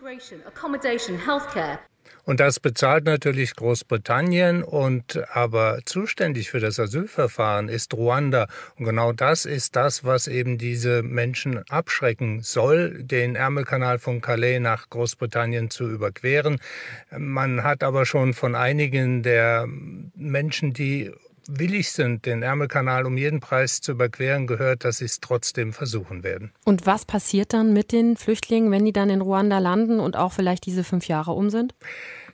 Und 2.24 2.40
das 2.40 2.60
bezahlt 2.60 3.06
natürlich 3.06 3.56
Großbritannien 3.56 4.64
und 4.64 5.22
aber 5.34 5.80
zuständig 5.86 6.50
für 6.50 6.60
das 6.60 6.80
Asylverfahren 6.80 7.70
ist 7.70 7.94
Ruanda. 7.94 8.48
Und 8.78 8.86
genau 8.86 9.12
das 9.12 9.46
ist 9.46 9.76
das, 9.76 10.04
was 10.04 10.28
eben 10.28 10.58
diese 10.58 11.04
Menschen 11.04 11.64
abschrecken 11.70 12.42
soll, 12.42 13.04
den 13.04 13.36
Ärmelkanal 13.36 14.00
von 14.00 14.22
Calais 14.22 14.60
nach 14.60 14.90
Großbritannien 14.90 15.70
zu 15.70 15.90
überqueren. 15.90 16.60
Man 17.18 17.64
hat 17.64 17.84
aber 17.84 18.06
schon 18.06 18.34
von 18.34 18.56
einigen 18.56 19.24
der 19.24 19.68
Menschen, 20.16 20.74
die 20.74 21.12
willig 21.48 21.92
sind, 21.92 22.26
den 22.26 22.44
Ärmelkanal 22.44 23.06
um 23.06 23.18
jeden 23.18 23.40
Preis 23.40 23.82
zu 23.82 23.94
überqueren, 23.94 24.48
gehört, 24.48 24.86
dass 24.86 24.98
sie 24.98 25.06
es 25.06 25.20
trotzdem 25.20 25.74
versuchen 25.74 26.24
werden. 26.24 26.52
Und 26.66 26.86
was 26.86 27.06
passiert 27.06 27.54
dann 27.54 27.74
mit 27.74 27.92
den 27.92 28.18
Flüchtlingen, 28.18 28.72
wenn 28.72 28.86
die 28.86 28.94
dann 28.94 29.10
in 29.10 29.22
Ruanda 29.22 29.60
landen 29.60 30.00
und 30.00 30.16
auch 30.16 30.32
vielleicht 30.32 30.66
diese 30.66 30.84
fünf 30.84 31.08
Jahre 31.08 31.32
um 31.32 31.50
sind? 31.50 31.74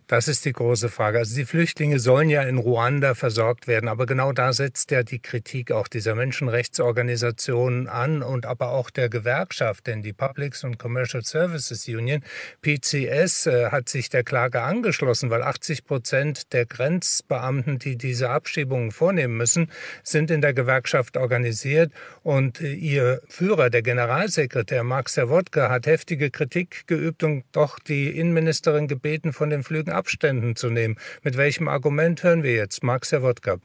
Das 0.10 0.30
ist 0.30 0.46
die 0.46 0.54
große 0.54 0.88
Frage. 0.88 1.18
Also 1.18 1.36
die 1.36 1.44
Flüchtlinge 1.44 2.00
sollen 2.00 2.30
ja 2.30 2.42
in 2.44 2.60
Ruanda 2.60 3.14
versorgt 3.14 3.68
werden, 3.68 3.90
aber 3.90 4.06
genau 4.06 4.32
da 4.32 4.54
setzt 4.54 4.90
ja 4.92 5.04
die 5.04 5.20
Kritik 5.20 5.70
auch 5.74 5.90
dieser 5.90 6.16
Menschenrechtsorganisationen 6.16 7.90
an 7.90 8.24
und 8.24 8.46
aber 8.46 8.70
auch 8.70 8.90
der 8.90 9.10
Gewerkschaft, 9.10 9.86
denn 9.86 10.04
die 10.04 10.14
Publics 10.14 10.64
and 10.64 10.80
Commercial 10.80 11.26
Services 11.26 11.90
Union, 11.90 12.24
PCS, 12.62 13.48
äh, 13.48 13.70
hat 13.70 13.90
sich 13.90 14.08
der 14.08 14.24
Klage 14.24 14.62
angeschlossen, 14.62 15.30
weil 15.30 15.44
80 15.44 15.84
Prozent 15.84 16.54
der 16.54 16.66
Grenzbeamten, 16.66 17.78
die 17.78 17.98
diese 17.98 18.30
Abschiebungen 18.30 18.92
vornehmen 18.92 19.36
müssen, 19.36 19.70
sind 20.04 20.32
in 20.32 20.40
der 20.40 20.54
Gewerkschaft 20.54 21.18
organisiert 21.18 21.92
und 22.24 22.62
äh, 22.62 22.72
ihr 22.72 23.20
Führer, 23.28 23.70
der 23.70 23.82
Generalsekretär 23.82 24.86
Mark 24.86 25.10
Serwotka, 25.10 25.70
hat 25.70 25.86
heftige 25.86 26.32
Kritik 26.32 26.88
geübt 26.88 27.24
und 27.24 27.44
doch 27.52 27.78
die 27.80 28.18
Innenministerin 28.18 28.88
gebeten, 28.88 29.34
von 29.34 29.50
den 29.50 29.64
Flügen 29.64 29.97
Abständen 29.98 30.56
zu 30.56 30.70
nehmen. 30.70 30.96
Mit 31.24 31.36
welchem 31.36 31.68
Argument 31.68 32.24
hören 32.24 32.44
wir 32.44 32.54
jetzt? 32.54 32.84
Mark 32.84 33.06
Serwotka. 33.06 33.58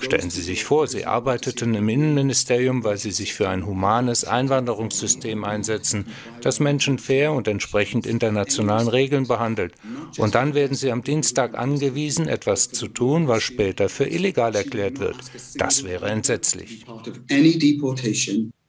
Stellen 0.00 0.28
Sie 0.28 0.42
sich 0.42 0.64
vor, 0.64 0.86
Sie 0.86 1.06
arbeiteten 1.06 1.74
im 1.74 1.88
Innenministerium, 1.88 2.84
weil 2.84 2.98
Sie 2.98 3.10
sich 3.10 3.32
für 3.32 3.48
ein 3.48 3.64
humanes 3.64 4.24
Einwanderungssystem 4.24 5.44
einsetzen, 5.44 6.04
das 6.42 6.60
Menschen 6.60 6.98
fair 6.98 7.32
und 7.32 7.48
entsprechend 7.48 8.04
internationalen 8.04 8.88
Regeln 8.88 9.26
behandelt. 9.26 9.72
Und 10.18 10.34
dann 10.34 10.52
werden 10.52 10.76
Sie 10.76 10.92
am 10.92 11.02
Dienstag 11.02 11.56
angewiesen, 11.56 12.28
etwas 12.28 12.68
zu 12.68 12.88
tun, 12.88 13.28
was 13.28 13.42
später 13.42 13.88
für 13.88 14.04
illegal 14.04 14.54
erklärt 14.54 15.00
wird. 15.00 15.16
Das 15.56 15.84
wäre 15.84 16.10
entsetzlich. 16.10 16.84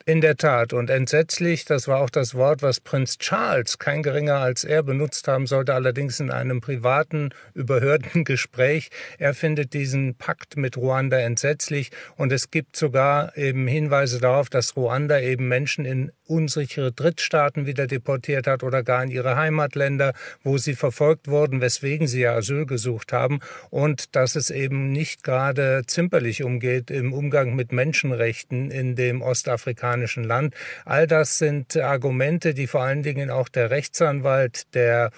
In 0.10 0.22
der 0.22 0.38
Tat. 0.38 0.74
Und 0.74 0.90
entsetzlich, 0.90 1.66
das 1.66 1.88
war 1.88 2.00
auch 2.00 2.10
das 2.10 2.34
Wort, 2.34 2.64
was 2.64 2.80
Prinz 2.80 3.20
Charles, 3.20 3.78
kein 3.78 4.02
geringer 4.02 4.38
als 4.38 4.64
er, 4.64 4.82
benutzt 4.82 5.28
haben 5.28 5.46
sollte, 5.46 5.76
allerdings 5.76 6.20
in 6.20 6.32
einem 6.32 6.62
privaten, 6.62 7.30
überhörten 7.54 8.24
Gespräch. 8.24 8.90
Er 9.20 9.36
findet 9.36 9.76
diesen 9.76 10.16
Pakt 10.16 10.58
mit 10.58 10.78
Ruanda 10.78 11.20
entsetzlich. 11.20 11.92
Und 12.18 12.32
es 12.32 12.50
gibt 12.50 12.76
sogar 12.76 13.38
eben 13.38 13.68
Hinweise 13.68 14.20
darauf, 14.20 14.50
dass 14.50 14.76
Ruanda 14.76 15.20
eben 15.20 15.48
Menschen 15.48 15.86
in 15.86 16.12
unsichere 16.30 16.92
Drittstaaten 16.92 17.66
wieder 17.66 17.88
deportiert 17.88 18.48
hat 18.48 18.64
oder 18.64 18.84
gar 18.84 19.04
in 19.04 19.12
ihre 19.12 19.36
Heimatländer, 19.36 20.14
wo 20.44 20.58
sie 20.58 20.76
verfolgt 20.76 21.28
wurden, 21.28 21.62
weswegen 21.62 22.08
sie 22.08 22.22
ja 22.22 22.36
Asyl 22.36 22.66
gesucht 22.66 23.14
haben. 23.14 23.40
Und 23.70 24.16
dass 24.16 24.36
es 24.36 24.50
eben 24.50 24.92
nicht 24.92 25.24
gerade 25.24 25.84
zimperlich 25.88 26.44
umgeht 26.44 26.92
im 26.92 27.14
Umgang 27.14 27.56
mit 27.56 27.72
Menschenrechten 27.72 28.72
in 28.72 28.96
dem 28.96 29.22
ostafrikanischen 29.22 29.80
afrikanischen 29.80 30.24
Land. 30.24 30.56
All 30.86 31.08
das 31.08 31.38
sind 31.38 31.78
Argumente, 31.78 32.54
die 32.54 32.68
vor 32.68 32.82
allen 32.82 33.04
Dingen 33.04 33.30
auch 33.30 33.50
der 33.50 33.70
Rechtsanwalt 33.70 34.74
der 34.74 35.12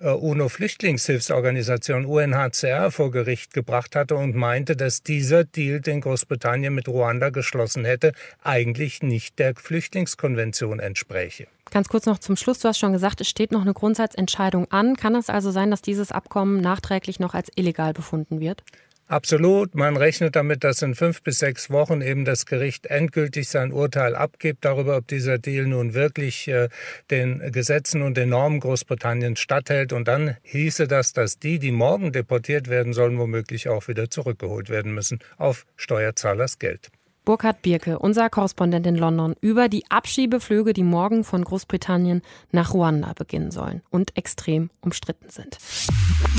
UNO-Flüchtlingshilfsorganisation 0.00 2.04
UNHCR 2.04 2.90
vor 2.90 3.10
Gericht 3.10 3.52
gebracht 3.52 3.96
hatte 3.96 4.16
und 4.16 4.34
meinte, 4.34 4.76
dass 4.76 5.02
dieser 5.02 5.44
Deal, 5.44 5.80
den 5.80 6.00
Großbritannien 6.00 6.74
mit 6.74 6.88
Ruanda 6.88 7.30
geschlossen 7.30 7.84
hätte, 7.84 8.12
eigentlich 8.42 9.02
nicht 9.02 9.38
der 9.38 9.54
Flüchtlingskonvention 9.54 10.80
entspräche. 10.80 11.46
Ganz 11.70 11.88
kurz 11.88 12.06
noch 12.06 12.18
zum 12.18 12.36
Schluss. 12.36 12.60
Du 12.60 12.68
hast 12.68 12.78
schon 12.78 12.92
gesagt, 12.92 13.20
es 13.20 13.28
steht 13.28 13.52
noch 13.52 13.60
eine 13.60 13.74
Grundsatzentscheidung 13.74 14.70
an. 14.70 14.96
Kann 14.96 15.14
es 15.14 15.28
also 15.28 15.50
sein, 15.50 15.70
dass 15.70 15.82
dieses 15.82 16.12
Abkommen 16.12 16.60
nachträglich 16.60 17.20
noch 17.20 17.34
als 17.34 17.50
illegal 17.56 17.92
befunden 17.92 18.40
wird? 18.40 18.62
Absolut. 19.08 19.74
Man 19.74 19.96
rechnet 19.96 20.36
damit, 20.36 20.64
dass 20.64 20.82
in 20.82 20.94
fünf 20.94 21.22
bis 21.22 21.38
sechs 21.38 21.70
Wochen 21.70 22.02
eben 22.02 22.26
das 22.26 22.44
Gericht 22.44 22.86
endgültig 22.86 23.48
sein 23.48 23.72
Urteil 23.72 24.14
abgibt 24.14 24.66
darüber, 24.66 24.98
ob 24.98 25.08
dieser 25.08 25.38
Deal 25.38 25.66
nun 25.66 25.94
wirklich 25.94 26.46
äh, 26.48 26.68
den 27.10 27.50
Gesetzen 27.50 28.02
und 28.02 28.18
den 28.18 28.28
Normen 28.28 28.60
Großbritanniens 28.60 29.40
statthält. 29.40 29.94
Und 29.94 30.08
dann 30.08 30.36
hieße 30.42 30.86
das, 30.86 31.14
dass 31.14 31.38
die, 31.38 31.58
die 31.58 31.72
morgen 31.72 32.12
deportiert 32.12 32.68
werden 32.68 32.92
sollen, 32.92 33.18
womöglich 33.18 33.70
auch 33.70 33.88
wieder 33.88 34.10
zurückgeholt 34.10 34.68
werden 34.68 34.92
müssen 34.92 35.20
auf 35.38 35.64
Steuerzahlers 35.76 36.58
Geld. 36.58 36.90
Burkhard 37.24 37.62
Birke, 37.62 37.98
unser 37.98 38.30
Korrespondent 38.30 38.86
in 38.86 38.96
London, 38.96 39.34
über 39.40 39.68
die 39.68 39.84
Abschiebeflüge, 39.90 40.72
die 40.72 40.82
morgen 40.82 41.24
von 41.24 41.44
Großbritannien 41.44 42.22
nach 42.52 42.72
Ruanda 42.72 43.12
beginnen 43.14 43.50
sollen 43.50 43.82
und 43.90 44.16
extrem 44.16 44.70
umstritten 44.80 45.28
sind. 45.28 45.58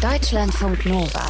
Deutschlandfunk 0.02 0.86
Nova. 0.88 1.30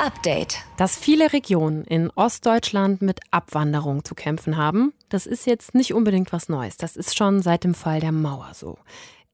Update. 0.00 0.56
Dass 0.78 0.96
viele 0.96 1.32
Regionen 1.34 1.84
in 1.84 2.10
Ostdeutschland 2.14 3.02
mit 3.02 3.20
Abwanderung 3.30 4.02
zu 4.02 4.14
kämpfen 4.14 4.56
haben, 4.56 4.94
das 5.10 5.26
ist 5.26 5.46
jetzt 5.46 5.74
nicht 5.74 5.92
unbedingt 5.92 6.32
was 6.32 6.48
Neues. 6.48 6.78
Das 6.78 6.96
ist 6.96 7.16
schon 7.16 7.42
seit 7.42 7.64
dem 7.64 7.74
Fall 7.74 8.00
der 8.00 8.12
Mauer 8.12 8.52
so. 8.54 8.78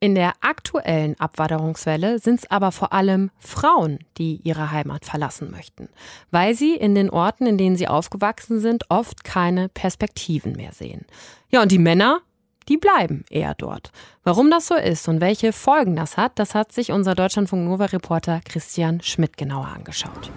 In 0.00 0.16
der 0.16 0.32
aktuellen 0.40 1.18
Abwanderungswelle 1.20 2.18
sind 2.18 2.40
es 2.40 2.50
aber 2.50 2.72
vor 2.72 2.92
allem 2.92 3.30
Frauen, 3.38 4.00
die 4.18 4.40
ihre 4.42 4.72
Heimat 4.72 5.04
verlassen 5.04 5.50
möchten, 5.52 5.88
weil 6.32 6.54
sie 6.54 6.74
in 6.74 6.94
den 6.94 7.10
Orten, 7.10 7.46
in 7.46 7.58
denen 7.58 7.76
sie 7.76 7.88
aufgewachsen 7.88 8.60
sind, 8.60 8.90
oft 8.90 9.24
keine 9.24 9.68
Perspektiven 9.68 10.52
mehr 10.52 10.72
sehen. 10.72 11.06
Ja, 11.48 11.62
und 11.62 11.70
die 11.70 11.78
Männer, 11.78 12.20
die 12.68 12.76
bleiben 12.76 13.24
eher 13.30 13.54
dort. 13.54 13.92
Warum 14.24 14.50
das 14.50 14.66
so 14.66 14.74
ist 14.74 15.08
und 15.08 15.20
welche 15.20 15.52
Folgen 15.52 15.94
das 15.94 16.16
hat, 16.16 16.38
das 16.40 16.54
hat 16.56 16.72
sich 16.72 16.90
unser 16.90 17.14
Deutschlandfunk 17.14 17.64
Nova 17.64 17.84
Reporter 17.86 18.40
Christian 18.44 19.00
Schmidt 19.00 19.36
genauer 19.36 19.68
angeschaut. 19.68 20.30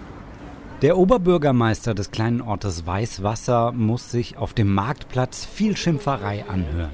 Der 0.82 0.96
Oberbürgermeister 0.96 1.92
des 1.92 2.10
kleinen 2.10 2.40
Ortes 2.40 2.86
Weißwasser 2.86 3.72
muss 3.72 4.10
sich 4.10 4.38
auf 4.38 4.54
dem 4.54 4.72
Marktplatz 4.72 5.44
viel 5.44 5.76
Schimpferei 5.76 6.46
anhören. 6.48 6.88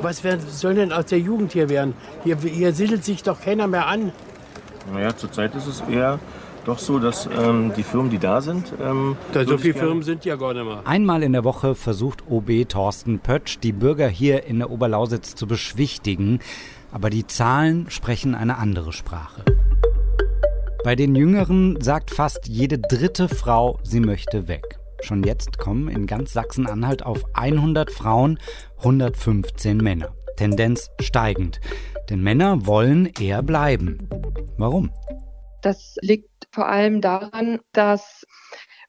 Was 0.00 0.22
soll 0.60 0.74
denn 0.74 0.92
aus 0.92 1.06
der 1.06 1.18
Jugend 1.18 1.52
hier 1.52 1.68
werden? 1.68 1.94
Hier, 2.22 2.36
hier 2.36 2.72
siedelt 2.72 3.04
sich 3.04 3.24
doch 3.24 3.40
keiner 3.40 3.66
mehr 3.66 3.88
an. 3.88 4.12
Naja, 4.92 5.16
zurzeit 5.16 5.56
ist 5.56 5.66
es 5.66 5.80
eher 5.90 6.20
doch 6.64 6.78
so, 6.78 7.00
dass 7.00 7.28
ähm, 7.36 7.72
die 7.76 7.82
Firmen, 7.82 8.10
die 8.10 8.18
da 8.18 8.40
sind. 8.40 8.72
Ähm, 8.80 9.16
da 9.32 9.44
so 9.44 9.58
viele 9.58 9.74
Firmen 9.74 10.04
sind 10.04 10.24
ja 10.24 10.36
gar 10.36 10.54
nicht 10.54 10.64
mehr. 10.64 10.82
Einmal 10.84 11.24
in 11.24 11.32
der 11.32 11.42
Woche 11.42 11.74
versucht 11.74 12.22
OB 12.30 12.68
Thorsten 12.68 13.18
Pötsch, 13.18 13.58
die 13.60 13.72
Bürger 13.72 14.06
hier 14.06 14.44
in 14.44 14.60
der 14.60 14.70
Oberlausitz 14.70 15.34
zu 15.34 15.48
beschwichtigen. 15.48 16.38
Aber 16.92 17.10
die 17.10 17.26
Zahlen 17.26 17.86
sprechen 17.90 18.36
eine 18.36 18.58
andere 18.58 18.92
Sprache. 18.92 19.42
Bei 20.84 20.96
den 20.96 21.14
Jüngeren 21.14 21.80
sagt 21.80 22.10
fast 22.10 22.48
jede 22.48 22.76
dritte 22.76 23.28
Frau, 23.28 23.78
sie 23.84 24.00
möchte 24.00 24.48
weg. 24.48 24.80
Schon 25.02 25.22
jetzt 25.22 25.58
kommen 25.58 25.88
in 25.88 26.08
ganz 26.08 26.32
Sachsen-Anhalt 26.32 27.04
auf 27.04 27.24
100 27.34 27.88
Frauen 27.88 28.40
115 28.78 29.76
Männer. 29.76 30.12
Tendenz 30.36 30.90
steigend. 31.00 31.60
Denn 32.10 32.20
Männer 32.20 32.66
wollen 32.66 33.06
eher 33.06 33.44
bleiben. 33.44 34.08
Warum? 34.58 34.90
Das 35.62 35.94
liegt 36.00 36.48
vor 36.50 36.68
allem 36.68 37.00
daran, 37.00 37.60
dass 37.72 38.26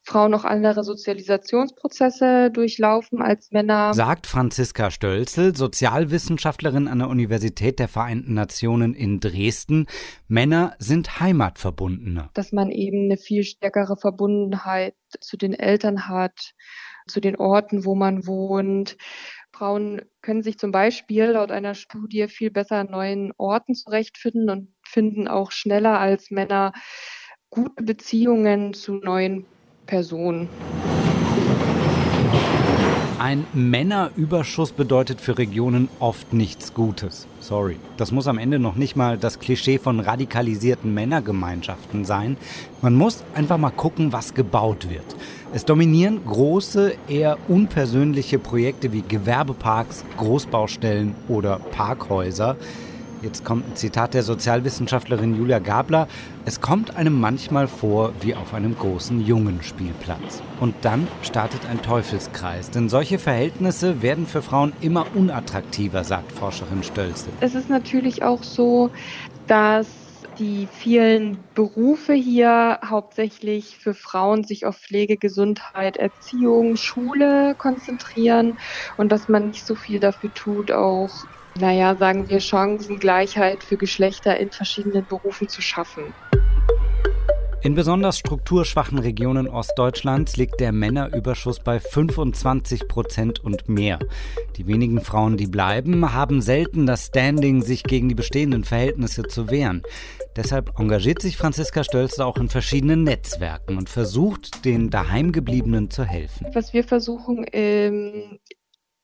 Frauen 0.05 0.33
auch 0.33 0.43
andere 0.43 0.83
Sozialisationsprozesse 0.83 2.51
durchlaufen 2.51 3.21
als 3.21 3.51
Männer. 3.51 3.93
Sagt 3.93 4.27
Franziska 4.27 4.91
Stölzel, 4.91 5.55
Sozialwissenschaftlerin 5.55 6.89
an 6.89 6.99
der 6.99 7.07
Universität 7.07 7.79
der 7.79 7.87
Vereinten 7.87 8.33
Nationen 8.33 8.93
in 8.93 9.21
Dresden. 9.21 9.87
Männer 10.27 10.75
sind 10.77 11.21
heimatverbundener. 11.21 12.29
Dass 12.33 12.51
man 12.51 12.69
eben 12.69 13.05
eine 13.05 13.17
viel 13.17 13.43
stärkere 13.43 13.95
Verbundenheit 13.95 14.95
zu 15.21 15.37
den 15.37 15.53
Eltern 15.53 16.07
hat, 16.09 16.53
zu 17.07 17.21
den 17.21 17.37
Orten, 17.37 17.85
wo 17.85 17.95
man 17.95 18.27
wohnt. 18.27 18.97
Frauen 19.53 20.01
können 20.21 20.43
sich 20.43 20.57
zum 20.57 20.71
Beispiel 20.71 21.25
laut 21.25 21.51
einer 21.51 21.75
Studie 21.75 22.27
viel 22.27 22.51
besser 22.51 22.77
an 22.77 22.87
neuen 22.91 23.31
Orten 23.37 23.73
zurechtfinden 23.73 24.49
und 24.49 24.73
finden 24.83 25.29
auch 25.29 25.51
schneller 25.51 25.99
als 25.99 26.29
Männer 26.29 26.73
gute 27.49 27.83
Beziehungen 27.83 28.73
zu 28.73 28.95
neuen 28.95 29.45
Personen. 29.85 30.49
Ein 33.19 33.45
Männerüberschuss 33.53 34.73
bedeutet 34.73 35.21
für 35.21 35.37
Regionen 35.37 35.87
oft 35.99 36.33
nichts 36.33 36.73
Gutes. 36.73 37.25
Sorry. 37.39 37.77
Das 37.95 38.11
muss 38.11 38.27
am 38.27 38.37
Ende 38.37 38.59
noch 38.59 38.75
nicht 38.75 38.97
mal 38.97 39.17
das 39.17 39.39
Klischee 39.39 39.77
von 39.77 40.01
radikalisierten 40.01 40.93
Männergemeinschaften 40.93 42.03
sein. 42.03 42.35
Man 42.81 42.95
muss 42.95 43.23
einfach 43.33 43.57
mal 43.57 43.71
gucken, 43.71 44.11
was 44.11 44.33
gebaut 44.33 44.89
wird. 44.89 45.05
Es 45.53 45.63
dominieren 45.63 46.25
große, 46.25 46.95
eher 47.07 47.37
unpersönliche 47.47 48.39
Projekte 48.39 48.91
wie 48.91 49.03
Gewerbeparks, 49.07 50.03
Großbaustellen 50.17 51.15
oder 51.29 51.59
Parkhäuser. 51.59 52.57
Jetzt 53.23 53.45
kommt 53.45 53.65
ein 53.69 53.75
Zitat 53.77 54.13
der 54.15 54.21
Sozialwissenschaftlerin 54.21 55.38
Julia 55.38 55.59
Gabler. 55.59 56.09
Es 56.43 56.59
kommt 56.59 56.97
einem 56.97 57.21
manchmal 57.21 57.69
vor 57.69 58.12
wie 58.19 58.36
auf 58.36 58.53
einem 58.53 58.77
großen 58.77 59.25
Jungenspielplatz. 59.25 60.43
Und 60.59 60.75
dann 60.81 61.07
startet 61.21 61.62
ein 61.69 61.81
Teufelskreis. 61.81 62.69
Denn 62.69 62.89
solche 62.89 63.19
Verhältnisse 63.19 64.01
werden 64.01 64.27
für 64.27 64.41
Frauen 64.41 64.73
immer 64.81 65.05
unattraktiver, 65.15 66.03
sagt 66.03 66.33
Forscherin 66.33 66.83
Stölze. 66.83 67.29
Es 67.39 67.55
ist 67.55 67.69
natürlich 67.69 68.23
auch 68.23 68.43
so, 68.43 68.91
dass 69.47 69.88
die 70.38 70.67
vielen 70.69 71.38
Berufe 71.55 72.13
hier 72.13 72.79
hauptsächlich 72.86 73.77
für 73.77 73.93
Frauen 73.93 74.43
sich 74.43 74.65
auf 74.65 74.75
Pflege, 74.75 75.15
Gesundheit, 75.15 75.95
Erziehung, 75.95 76.75
Schule 76.75 77.55
konzentrieren 77.57 78.57
und 78.97 79.13
dass 79.13 79.29
man 79.29 79.47
nicht 79.47 79.65
so 79.65 79.75
viel 79.75 80.01
dafür 80.01 80.33
tut, 80.33 80.71
auch 80.71 81.25
naja, 81.59 81.95
sagen 81.95 82.29
wir, 82.29 82.39
Chancengleichheit 82.39 83.63
für 83.63 83.77
Geschlechter 83.77 84.37
in 84.37 84.51
verschiedenen 84.51 85.05
Berufen 85.05 85.47
zu 85.47 85.61
schaffen. 85.61 86.13
In 87.63 87.75
besonders 87.75 88.17
strukturschwachen 88.17 88.99
Regionen 88.99 89.47
Ostdeutschlands 89.47 90.35
liegt 90.35 90.59
der 90.59 90.73
Männerüberschuss 90.73 91.61
bei 91.61 91.79
25 91.79 92.89
Prozent 92.89 93.39
und 93.39 93.69
mehr. 93.69 93.99
Die 94.57 94.67
wenigen 94.67 94.99
Frauen, 94.99 95.37
die 95.37 95.47
bleiben, 95.47 96.13
haben 96.13 96.41
selten 96.41 96.85
das 96.85 97.05
Standing, 97.05 97.61
sich 97.61 97.83
gegen 97.83 98.09
die 98.09 98.15
bestehenden 98.15 98.65
Verhältnisse 98.65 99.23
zu 99.23 99.49
wehren. 99.49 99.81
Deshalb 100.35 100.77
engagiert 100.77 101.21
sich 101.21 101.37
Franziska 101.37 101.85
Stölzer 101.85 102.25
auch 102.25 102.35
in 102.35 102.49
verschiedenen 102.49 103.03
Netzwerken 103.03 103.77
und 103.77 103.87
versucht, 103.87 104.65
den 104.65 104.89
Daheimgebliebenen 104.89 105.89
zu 105.89 106.03
helfen. 106.03 106.47
Was 106.53 106.73
wir 106.73 106.83
versuchen, 106.83 107.45
ähm, 107.53 108.39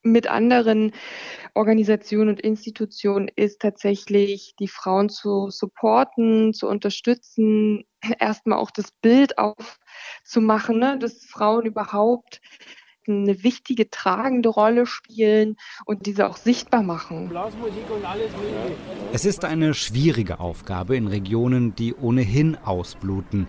mit 0.04 0.28
anderen 0.28 0.94
Organisationen 1.54 2.30
und 2.30 2.42
Institutionen 2.42 3.30
ist 3.36 3.62
tatsächlich, 3.62 4.56
die 4.60 4.68
Frauen 4.68 5.10
zu 5.10 5.50
supporten, 5.50 6.54
zu 6.54 6.68
unterstützen, 6.68 7.86
erstmal 8.20 8.60
auch 8.60 8.72
das 8.72 8.92
Bild 9.02 9.38
aufzumachen, 9.38 10.80
ne, 10.80 10.98
dass 11.00 11.26
Frauen 11.26 11.66
überhaupt 11.66 12.42
eine 13.08 13.44
wichtige, 13.44 13.90
tragende 13.90 14.50
Rolle 14.50 14.86
spielen 14.86 15.56
und 15.86 16.06
diese 16.06 16.28
auch 16.28 16.38
sichtbar 16.38 16.84
machen. 16.84 17.32
Es 19.12 19.26
ist 19.26 19.46
eine 19.46 19.74
schwierige 19.74 20.40
Aufgabe 20.40 20.96
in 20.96 21.08
Regionen, 21.08 21.76
die 21.76 21.96
ohnehin 21.96 22.56
ausbluten. 22.56 23.48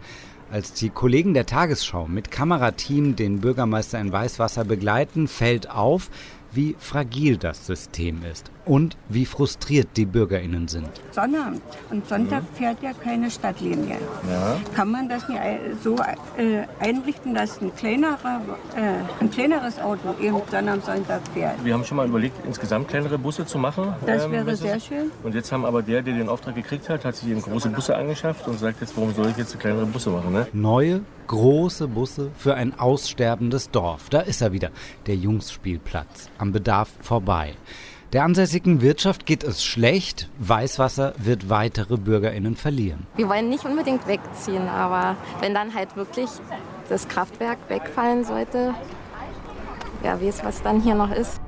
Als 0.51 0.73
die 0.73 0.91
Kollegen 0.91 1.33
der 1.33 1.47
Tagesschau 1.47 2.09
mit 2.09 2.33
Kamerateam 2.33 3.15
den 3.15 3.41
Bürgermeister 3.41 4.01
in 4.01 4.11
Weißwasser 4.11 4.65
begleiten, 4.65 5.29
fällt 5.29 5.71
auf, 5.71 6.11
wie 6.53 6.75
fragil 6.79 7.37
das 7.37 7.67
System 7.67 8.25
ist 8.25 8.51
und 8.71 8.97
wie 9.09 9.27
frustriert 9.27 9.89
die 9.97 10.07
BürgerInnen 10.07 10.69
sind. 10.69 10.89
Sonnabend 11.11 11.61
und 11.91 12.07
Sonntag 12.07 12.45
mhm. 12.45 12.57
fährt 12.57 12.81
ja 12.85 12.93
keine 12.93 13.29
Stadtlinie. 13.29 13.97
Ja. 14.31 14.61
Kann 14.77 14.93
man 14.93 15.09
das 15.09 15.29
nicht 15.29 15.41
so 15.83 15.97
äh, 16.39 16.63
einrichten, 16.79 17.35
dass 17.35 17.61
ein, 17.61 17.75
kleinerer, 17.75 18.41
äh, 18.77 19.21
ein 19.21 19.29
kleineres 19.29 19.81
Auto 19.81 20.15
eben 20.21 20.41
Sonnabend, 20.49 20.85
Sonntag 20.85 21.21
fährt? 21.35 21.65
Wir 21.65 21.75
haben 21.75 21.85
schon 21.85 21.97
mal 21.97 22.07
überlegt, 22.07 22.37
insgesamt 22.47 22.87
kleinere 22.87 23.19
Busse 23.19 23.45
zu 23.45 23.59
machen. 23.59 23.93
Das 24.07 24.27
ähm, 24.27 24.31
wäre 24.31 24.55
sehr 24.55 24.79
schön. 24.79 25.11
Und 25.25 25.35
jetzt 25.35 25.51
haben 25.51 25.65
aber 25.65 25.83
der, 25.83 26.03
der 26.03 26.15
den 26.15 26.29
Auftrag 26.29 26.55
gekriegt 26.55 26.89
hat, 26.89 27.05
hat 27.05 27.17
sich 27.17 27.29
eben 27.29 27.43
große 27.43 27.71
Busse 27.71 27.97
angeschafft 27.97 28.47
und 28.47 28.61
sagt 28.61 28.81
jetzt, 28.81 28.97
warum 28.97 29.13
soll 29.13 29.31
ich 29.31 29.37
jetzt 29.37 29.59
kleinere 29.59 29.87
Busse 29.87 30.11
machen? 30.11 30.33
Ne? 30.33 30.47
Neue, 30.53 31.01
große 31.27 31.89
Busse 31.89 32.31
für 32.37 32.55
ein 32.55 32.79
aussterbendes 32.79 33.73
Dorf. 33.73 34.11
Da 34.11 34.21
ist 34.21 34.41
er 34.43 34.53
wieder, 34.53 34.71
der 35.09 35.17
Jungsspielplatz, 35.17 36.31
am 36.39 36.53
Bedarf 36.53 36.91
vorbei. 37.01 37.55
Der 38.13 38.25
ansässigen 38.25 38.81
Wirtschaft 38.81 39.25
geht 39.25 39.45
es 39.45 39.63
schlecht. 39.65 40.29
Weißwasser 40.41 41.15
wird 41.19 41.49
weitere 41.49 41.97
BürgerInnen 41.97 42.57
verlieren. 42.57 43.07
Wir 43.15 43.29
wollen 43.29 43.49
nicht 43.49 43.65
unbedingt 43.65 44.09
wegziehen, 44.09 44.69
aber 44.69 45.17
wenn 45.39 45.55
dann 45.55 45.73
halt 45.75 45.95
wirklich 45.95 46.29
das 46.89 47.07
Kraftwerk 47.07 47.59
wegfallen 47.69 48.25
sollte, 48.25 48.75
wer 50.03 50.21
weiß, 50.21 50.43
was 50.43 50.61
dann 50.61 50.81
hier 50.81 50.97
noch 50.97 51.13
ist. 51.13 51.41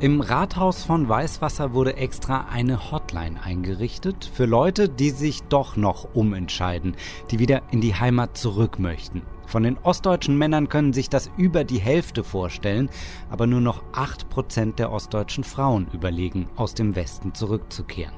Im 0.00 0.20
Rathaus 0.20 0.82
von 0.82 1.08
Weißwasser 1.08 1.72
wurde 1.72 1.96
extra 1.96 2.46
eine 2.52 2.90
Hotline 2.90 3.40
eingerichtet 3.40 4.28
für 4.34 4.44
Leute, 4.44 4.88
die 4.88 5.10
sich 5.10 5.44
doch 5.44 5.76
noch 5.76 6.14
umentscheiden, 6.14 6.96
die 7.30 7.38
wieder 7.38 7.62
in 7.70 7.80
die 7.80 7.94
Heimat 7.94 8.36
zurück 8.36 8.80
möchten. 8.80 9.22
Von 9.46 9.62
den 9.62 9.78
ostdeutschen 9.78 10.36
Männern 10.36 10.68
können 10.68 10.92
sich 10.92 11.10
das 11.10 11.30
über 11.36 11.62
die 11.62 11.78
Hälfte 11.78 12.24
vorstellen, 12.24 12.90
aber 13.30 13.46
nur 13.46 13.60
noch 13.60 13.84
8% 13.92 14.74
der 14.74 14.90
ostdeutschen 14.90 15.44
Frauen 15.44 15.86
überlegen, 15.92 16.48
aus 16.56 16.74
dem 16.74 16.96
Westen 16.96 17.32
zurückzukehren. 17.32 18.14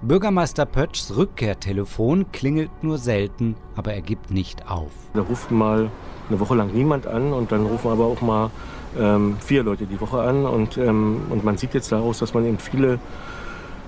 Bürgermeister 0.00 0.64
Pötschs 0.64 1.14
Rückkehrtelefon 1.14 2.32
klingelt 2.32 2.82
nur 2.82 2.96
selten, 2.96 3.56
aber 3.76 3.92
er 3.92 4.00
gibt 4.00 4.30
nicht 4.30 4.70
auf. 4.70 4.90
Da 5.12 5.20
ruft 5.20 5.50
mal 5.50 5.90
eine 6.30 6.40
Woche 6.40 6.54
lang 6.54 6.72
niemand 6.72 7.06
an 7.06 7.34
und 7.34 7.52
dann 7.52 7.66
rufen 7.66 7.90
aber 7.90 8.06
auch 8.06 8.22
mal 8.22 8.50
ähm, 8.98 9.36
vier 9.40 9.62
Leute 9.62 9.86
die 9.86 10.00
Woche 10.00 10.20
an 10.20 10.44
und, 10.44 10.76
ähm, 10.78 11.22
und 11.30 11.44
man 11.44 11.56
sieht 11.56 11.74
jetzt 11.74 11.92
daraus, 11.92 12.18
dass 12.18 12.34
man 12.34 12.44
eben 12.44 12.58
viele 12.58 12.98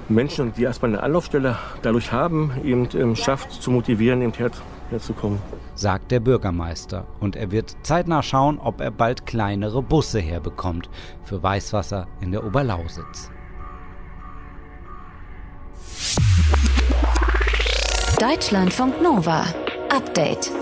Menschen, 0.08 0.52
die 0.54 0.64
erstmal 0.64 0.92
eine 0.92 1.02
Anlaufstelle 1.02 1.56
dadurch 1.82 2.12
haben, 2.12 2.52
eben 2.64 2.88
ähm, 2.94 3.16
schafft 3.16 3.52
zu 3.52 3.70
motivieren, 3.70 4.22
eben 4.22 4.32
her 4.32 4.50
herzukommen. 4.90 5.38
Sagt 5.74 6.10
der 6.10 6.20
Bürgermeister. 6.20 7.06
Und 7.18 7.34
er 7.34 7.50
wird 7.50 7.76
zeitnah 7.82 8.22
schauen, 8.22 8.58
ob 8.58 8.80
er 8.80 8.90
bald 8.90 9.26
kleinere 9.26 9.82
Busse 9.82 10.20
herbekommt 10.20 10.90
für 11.24 11.42
Weißwasser 11.42 12.06
in 12.20 12.30
der 12.30 12.44
Oberlausitz. 12.44 13.30
Deutschlandfunk 18.20 19.02
Nova. 19.02 19.46
Update. 19.88 20.61